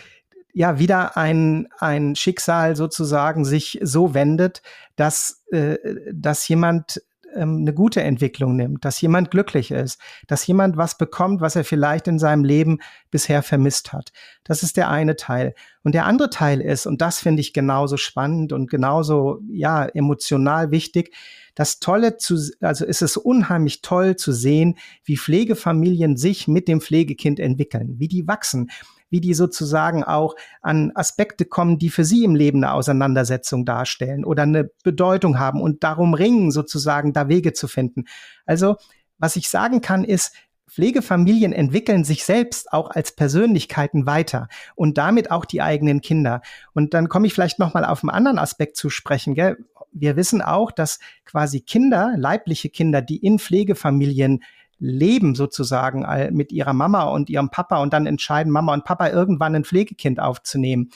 ja 0.53 0.79
wieder 0.79 1.17
ein, 1.17 1.67
ein 1.79 2.15
Schicksal 2.15 2.77
sozusagen 2.77 3.43
sich 3.43 3.79
so 3.83 4.13
wendet, 4.13 4.61
dass, 4.95 5.43
äh, 5.51 5.77
dass 6.13 6.47
jemand 6.47 7.01
ähm, 7.35 7.59
eine 7.59 7.73
gute 7.73 8.01
Entwicklung 8.01 8.55
nimmt, 8.55 8.85
dass 8.85 9.01
jemand 9.01 9.31
glücklich 9.31 9.71
ist, 9.71 9.99
dass 10.27 10.47
jemand 10.47 10.77
was 10.77 10.97
bekommt, 10.97 11.41
was 11.41 11.55
er 11.55 11.63
vielleicht 11.63 12.07
in 12.07 12.19
seinem 12.19 12.43
Leben 12.43 12.79
bisher 13.11 13.43
vermisst 13.43 13.93
hat. 13.93 14.11
Das 14.43 14.63
ist 14.63 14.77
der 14.77 14.89
eine 14.89 15.15
Teil. 15.15 15.53
Und 15.83 15.93
der 15.93 16.05
andere 16.05 16.29
Teil 16.29 16.61
ist, 16.61 16.85
und 16.85 17.01
das 17.01 17.19
finde 17.19 17.41
ich 17.41 17.53
genauso 17.53 17.97
spannend 17.97 18.53
und 18.53 18.69
genauso, 18.69 19.39
ja, 19.47 19.85
emotional 19.85 20.71
wichtig, 20.71 21.13
das 21.55 21.79
Tolle 21.79 22.17
zu, 22.17 22.37
also 22.59 22.85
ist 22.85 23.01
es 23.01 23.17
unheimlich 23.17 23.81
toll 23.81 24.17
zu 24.17 24.33
sehen, 24.33 24.77
wie 25.03 25.17
Pflegefamilien 25.17 26.17
sich 26.17 26.47
mit 26.47 26.67
dem 26.67 26.81
Pflegekind 26.81 27.39
entwickeln, 27.39 27.95
wie 27.97 28.09
die 28.09 28.27
wachsen, 28.27 28.69
wie 29.15 29.21
die 29.21 29.33
sozusagen 29.33 30.03
auch 30.03 30.35
an 30.61 30.91
Aspekte 30.93 31.45
kommen, 31.45 31.79
die 31.79 31.89
für 31.89 32.03
sie 32.03 32.25
im 32.25 32.35
Leben 32.35 32.61
eine 32.61 32.73
Auseinandersetzung 32.73 33.63
darstellen 33.63 34.25
oder 34.25 34.43
eine 34.43 34.69
Bedeutung 34.83 35.39
haben 35.39 35.61
und 35.61 35.85
darum 35.85 36.13
ringen, 36.13 36.51
sozusagen 36.51 37.13
da 37.13 37.29
Wege 37.29 37.53
zu 37.53 37.69
finden. 37.69 38.03
Also, 38.45 38.75
was 39.17 39.37
ich 39.37 39.47
sagen 39.47 39.79
kann, 39.79 40.03
ist, 40.03 40.33
Pflegefamilien 40.67 41.53
entwickeln 41.53 42.03
sich 42.03 42.25
selbst 42.25 42.73
auch 42.73 42.89
als 42.89 43.15
Persönlichkeiten 43.15 44.05
weiter 44.05 44.49
und 44.75 44.97
damit 44.97 45.31
auch 45.31 45.45
die 45.45 45.61
eigenen 45.61 46.01
Kinder. 46.01 46.41
Und 46.73 46.93
dann 46.93 47.07
komme 47.07 47.27
ich 47.27 47.33
vielleicht 47.33 47.57
noch 47.57 47.73
mal 47.73 47.85
auf 47.85 48.03
einen 48.03 48.09
anderen 48.09 48.37
Aspekt 48.37 48.75
zu 48.75 48.89
sprechen. 48.89 49.33
Gell? 49.33 49.55
Wir 49.93 50.17
wissen 50.17 50.41
auch, 50.41 50.73
dass 50.73 50.99
quasi 51.23 51.61
Kinder, 51.61 52.15
leibliche 52.17 52.67
Kinder, 52.67 53.01
die 53.01 53.15
in 53.15 53.39
Pflegefamilien 53.39 54.43
leben 54.85 55.35
sozusagen 55.35 56.05
mit 56.35 56.51
ihrer 56.51 56.73
Mama 56.73 57.03
und 57.03 57.29
ihrem 57.29 57.49
Papa 57.49 57.81
und 57.81 57.93
dann 57.93 58.05
entscheiden 58.05 58.51
Mama 58.51 58.73
und 58.73 58.85
Papa 58.85 59.09
irgendwann 59.09 59.55
ein 59.55 59.65
Pflegekind 59.65 60.19
aufzunehmen, 60.19 60.91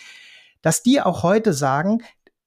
dass 0.61 0.83
die 0.83 1.01
auch 1.01 1.23
heute 1.23 1.53
sagen, 1.53 1.99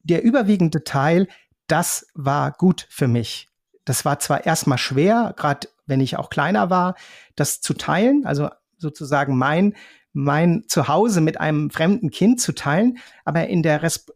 der 0.03 0.23
überwiegende 0.23 0.85
Teil, 0.85 1.29
das 1.67 2.07
war 2.15 2.53
gut 2.53 2.87
für 2.91 3.09
mich. 3.09 3.49
Das 3.85 4.05
war 4.05 4.19
zwar 4.19 4.47
erstmal 4.47 4.79
schwer, 4.79 5.35
gerade 5.37 5.69
wenn 5.87 6.01
ich 6.01 6.17
auch 6.17 6.31
kleiner 6.31 6.71
war, 6.71 6.95
das 7.35 7.61
zu 7.61 7.75
teilen, 7.75 8.27
also 8.27 8.49
sozusagen 8.79 9.37
mein 9.37 9.75
mein 10.13 10.65
Zuhause 10.67 11.21
mit 11.21 11.41
einem 11.41 11.71
fremden 11.71 12.11
Kind 12.11 12.41
zu 12.41 12.53
teilen. 12.53 12.99
Aber 13.25 13.47
in 13.49 13.63
der, 13.63 13.83
Res 13.83 14.07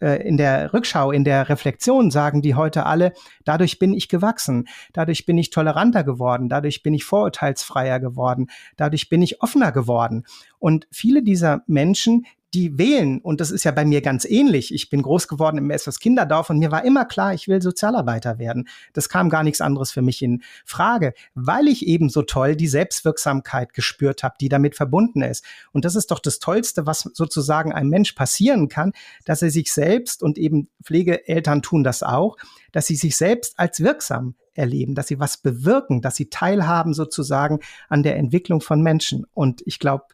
äh, 0.00 0.26
in 0.26 0.36
der 0.36 0.72
Rückschau, 0.72 1.10
in 1.10 1.24
der 1.24 1.48
Reflexion 1.48 2.10
sagen 2.10 2.42
die 2.42 2.54
heute 2.54 2.86
alle, 2.86 3.12
dadurch 3.44 3.78
bin 3.78 3.94
ich 3.94 4.08
gewachsen, 4.08 4.68
dadurch 4.92 5.26
bin 5.26 5.38
ich 5.38 5.50
toleranter 5.50 6.04
geworden, 6.04 6.48
dadurch 6.48 6.82
bin 6.82 6.94
ich 6.94 7.04
vorurteilsfreier 7.04 8.00
geworden, 8.00 8.48
dadurch 8.76 9.08
bin 9.08 9.22
ich 9.22 9.42
offener 9.42 9.72
geworden. 9.72 10.24
Und 10.58 10.86
viele 10.90 11.22
dieser 11.22 11.62
Menschen, 11.66 12.26
die 12.54 12.78
wählen, 12.78 13.20
und 13.20 13.40
das 13.40 13.50
ist 13.50 13.64
ja 13.64 13.72
bei 13.72 13.84
mir 13.84 14.00
ganz 14.00 14.24
ähnlich. 14.24 14.72
Ich 14.72 14.88
bin 14.88 15.02
groß 15.02 15.26
geworden 15.26 15.58
im 15.58 15.70
SS 15.70 15.98
Kinderdorf 15.98 16.50
und 16.50 16.58
mir 16.58 16.70
war 16.70 16.84
immer 16.84 17.04
klar, 17.04 17.34
ich 17.34 17.48
will 17.48 17.60
Sozialarbeiter 17.60 18.38
werden. 18.38 18.68
Das 18.92 19.08
kam 19.08 19.28
gar 19.28 19.42
nichts 19.42 19.60
anderes 19.60 19.90
für 19.90 20.02
mich 20.02 20.22
in 20.22 20.42
Frage, 20.64 21.14
weil 21.34 21.66
ich 21.66 21.86
eben 21.86 22.08
so 22.08 22.22
toll 22.22 22.54
die 22.54 22.68
Selbstwirksamkeit 22.68 23.74
gespürt 23.74 24.22
habe, 24.22 24.36
die 24.40 24.48
damit 24.48 24.76
verbunden 24.76 25.22
ist. 25.22 25.44
Und 25.72 25.84
das 25.84 25.96
ist 25.96 26.10
doch 26.10 26.20
das 26.20 26.38
Tollste, 26.38 26.86
was 26.86 27.00
sozusagen 27.00 27.72
einem 27.72 27.90
Mensch 27.90 28.12
passieren 28.12 28.68
kann, 28.68 28.92
dass 29.24 29.42
er 29.42 29.50
sich 29.50 29.72
selbst 29.72 30.22
und 30.22 30.38
eben 30.38 30.68
Pflegeeltern 30.82 31.62
tun 31.62 31.82
das 31.82 32.02
auch, 32.02 32.36
dass 32.72 32.86
sie 32.86 32.96
sich 32.96 33.16
selbst 33.16 33.58
als 33.58 33.80
wirksam 33.80 34.34
erleben, 34.54 34.94
dass 34.94 35.08
sie 35.08 35.18
was 35.18 35.36
bewirken, 35.36 36.00
dass 36.00 36.16
sie 36.16 36.30
teilhaben 36.30 36.94
sozusagen 36.94 37.60
an 37.88 38.02
der 38.02 38.16
Entwicklung 38.16 38.60
von 38.60 38.82
Menschen. 38.82 39.26
Und 39.34 39.62
ich 39.66 39.78
glaube, 39.78 40.04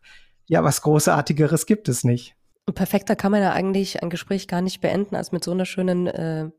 ja, 0.50 0.64
was 0.64 0.82
Großartigeres 0.82 1.64
gibt 1.64 1.88
es 1.88 2.02
nicht. 2.02 2.34
perfekter 2.74 3.14
kann 3.14 3.30
man 3.30 3.40
ja 3.40 3.52
eigentlich 3.52 4.02
ein 4.02 4.10
Gespräch 4.10 4.48
gar 4.48 4.60
nicht 4.60 4.80
beenden, 4.80 5.14
als 5.14 5.30
mit 5.30 5.44
so 5.44 5.52
einer 5.52 5.64
schönen, 5.64 6.08
äh, 6.08 6.50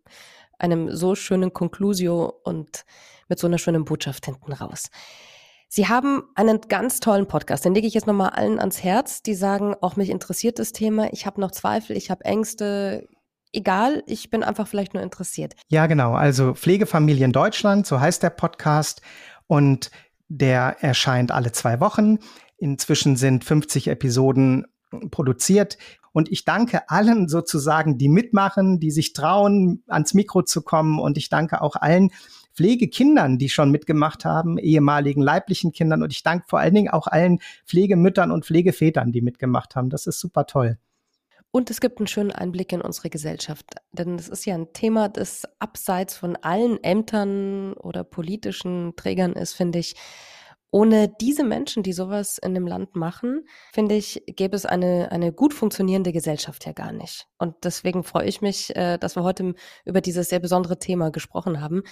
einem 0.57 0.95
so 0.95 1.13
schönen 1.13 1.51
Conclusio 1.51 2.33
und 2.43 2.85
mit 3.27 3.37
so 3.37 3.47
einer 3.47 3.57
schönen 3.57 3.83
Botschaft 3.83 4.25
hinten 4.25 4.53
raus. 4.53 4.89
Sie 5.67 5.89
haben 5.89 6.23
einen 6.35 6.61
ganz 6.61 7.01
tollen 7.01 7.27
Podcast, 7.27 7.65
den 7.65 7.75
lege 7.75 7.85
ich 7.85 7.93
jetzt 7.93 8.07
nochmal 8.07 8.29
allen 8.29 8.59
ans 8.59 8.81
Herz, 8.81 9.23
die 9.23 9.35
sagen, 9.35 9.75
auch 9.81 9.97
mich 9.97 10.09
interessiert 10.09 10.57
das 10.57 10.71
Thema, 10.71 11.11
ich 11.11 11.25
habe 11.25 11.41
noch 11.41 11.51
Zweifel, 11.51 11.97
ich 11.97 12.09
habe 12.09 12.23
Ängste, 12.23 13.07
egal, 13.51 14.03
ich 14.05 14.29
bin 14.29 14.41
einfach 14.41 14.67
vielleicht 14.67 14.93
nur 14.93 15.03
interessiert. 15.03 15.53
Ja, 15.69 15.87
genau, 15.87 16.13
also 16.13 16.53
Pflegefamilien 16.53 17.33
Deutschland, 17.33 17.85
so 17.85 17.99
heißt 17.99 18.23
der 18.23 18.29
Podcast 18.29 19.01
und 19.47 19.91
der 20.29 20.77
erscheint 20.79 21.31
alle 21.31 21.51
zwei 21.51 21.81
Wochen. 21.81 22.19
Inzwischen 22.61 23.15
sind 23.15 23.43
50 23.43 23.87
Episoden 23.87 24.67
produziert. 25.09 25.79
Und 26.13 26.31
ich 26.31 26.45
danke 26.45 26.87
allen 26.89 27.27
sozusagen, 27.27 27.97
die 27.97 28.07
mitmachen, 28.07 28.79
die 28.79 28.91
sich 28.91 29.13
trauen, 29.13 29.83
ans 29.87 30.13
Mikro 30.13 30.43
zu 30.43 30.61
kommen. 30.61 30.99
Und 30.99 31.17
ich 31.17 31.29
danke 31.29 31.61
auch 31.61 31.75
allen 31.75 32.11
Pflegekindern, 32.53 33.39
die 33.39 33.49
schon 33.49 33.71
mitgemacht 33.71 34.25
haben, 34.25 34.59
ehemaligen 34.59 35.23
leiblichen 35.23 35.71
Kindern. 35.71 36.03
Und 36.03 36.13
ich 36.13 36.21
danke 36.21 36.45
vor 36.47 36.59
allen 36.59 36.75
Dingen 36.75 36.89
auch 36.89 37.07
allen 37.07 37.39
Pflegemüttern 37.65 38.29
und 38.29 38.45
Pflegevätern, 38.45 39.11
die 39.11 39.21
mitgemacht 39.21 39.75
haben. 39.75 39.89
Das 39.89 40.05
ist 40.05 40.19
super 40.19 40.45
toll. 40.45 40.77
Und 41.49 41.71
es 41.71 41.81
gibt 41.81 41.97
einen 41.97 42.07
schönen 42.07 42.31
Einblick 42.31 42.71
in 42.73 42.81
unsere 42.81 43.09
Gesellschaft. 43.09 43.65
Denn 43.91 44.15
es 44.19 44.29
ist 44.29 44.45
ja 44.45 44.53
ein 44.53 44.71
Thema, 44.71 45.09
das 45.09 45.47
abseits 45.57 46.15
von 46.15 46.35
allen 46.35 46.81
Ämtern 46.83 47.73
oder 47.73 48.03
politischen 48.03 48.93
Trägern 48.95 49.33
ist, 49.33 49.53
finde 49.53 49.79
ich 49.79 49.95
ohne 50.71 51.09
diese 51.09 51.43
Menschen, 51.43 51.83
die 51.83 51.93
sowas 51.93 52.37
in 52.37 52.53
dem 52.53 52.65
Land 52.65 52.95
machen, 52.95 53.45
finde 53.73 53.95
ich, 53.95 54.23
gäbe 54.25 54.55
es 54.55 54.65
eine, 54.65 55.11
eine 55.11 55.33
gut 55.33 55.53
funktionierende 55.53 56.13
Gesellschaft 56.13 56.65
ja 56.65 56.71
gar 56.71 56.93
nicht. 56.93 57.27
Und 57.37 57.55
deswegen 57.63 58.03
freue 58.03 58.25
ich 58.25 58.41
mich, 58.41 58.75
äh, 58.75 58.97
dass 58.97 59.15
wir 59.15 59.23
heute 59.23 59.53
über 59.85 60.01
dieses 60.01 60.29
sehr 60.29 60.39
besondere 60.39 60.79
Thema 60.79 61.11
gesprochen 61.11 61.61
haben 61.61 61.83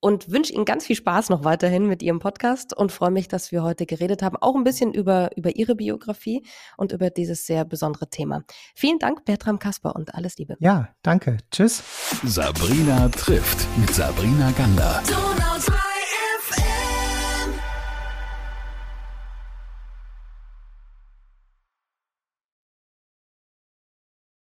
und 0.00 0.30
wünsche 0.30 0.52
Ihnen 0.52 0.64
ganz 0.64 0.86
viel 0.86 0.96
Spaß 0.96 1.28
noch 1.30 1.44
weiterhin 1.44 1.86
mit 1.86 2.02
Ihrem 2.02 2.20
Podcast 2.20 2.76
und 2.76 2.92
freue 2.92 3.10
mich, 3.10 3.28
dass 3.28 3.50
wir 3.50 3.62
heute 3.62 3.86
geredet 3.86 4.22
haben, 4.22 4.36
auch 4.36 4.54
ein 4.54 4.64
bisschen 4.64 4.94
über, 4.94 5.30
über 5.36 5.56
Ihre 5.56 5.74
Biografie 5.74 6.46
und 6.76 6.92
über 6.92 7.10
dieses 7.10 7.46
sehr 7.46 7.64
besondere 7.64 8.08
Thema. 8.08 8.44
Vielen 8.74 8.98
Dank, 8.98 9.24
Bertram 9.24 9.58
Kasper 9.58 9.96
und 9.96 10.14
alles 10.14 10.36
Liebe. 10.36 10.56
Ja, 10.60 10.88
danke. 11.02 11.38
Tschüss. 11.50 11.82
Sabrina 12.24 13.08
trifft 13.08 13.66
mit 13.78 13.92
Sabrina 13.92 14.52
Gander. 14.52 15.02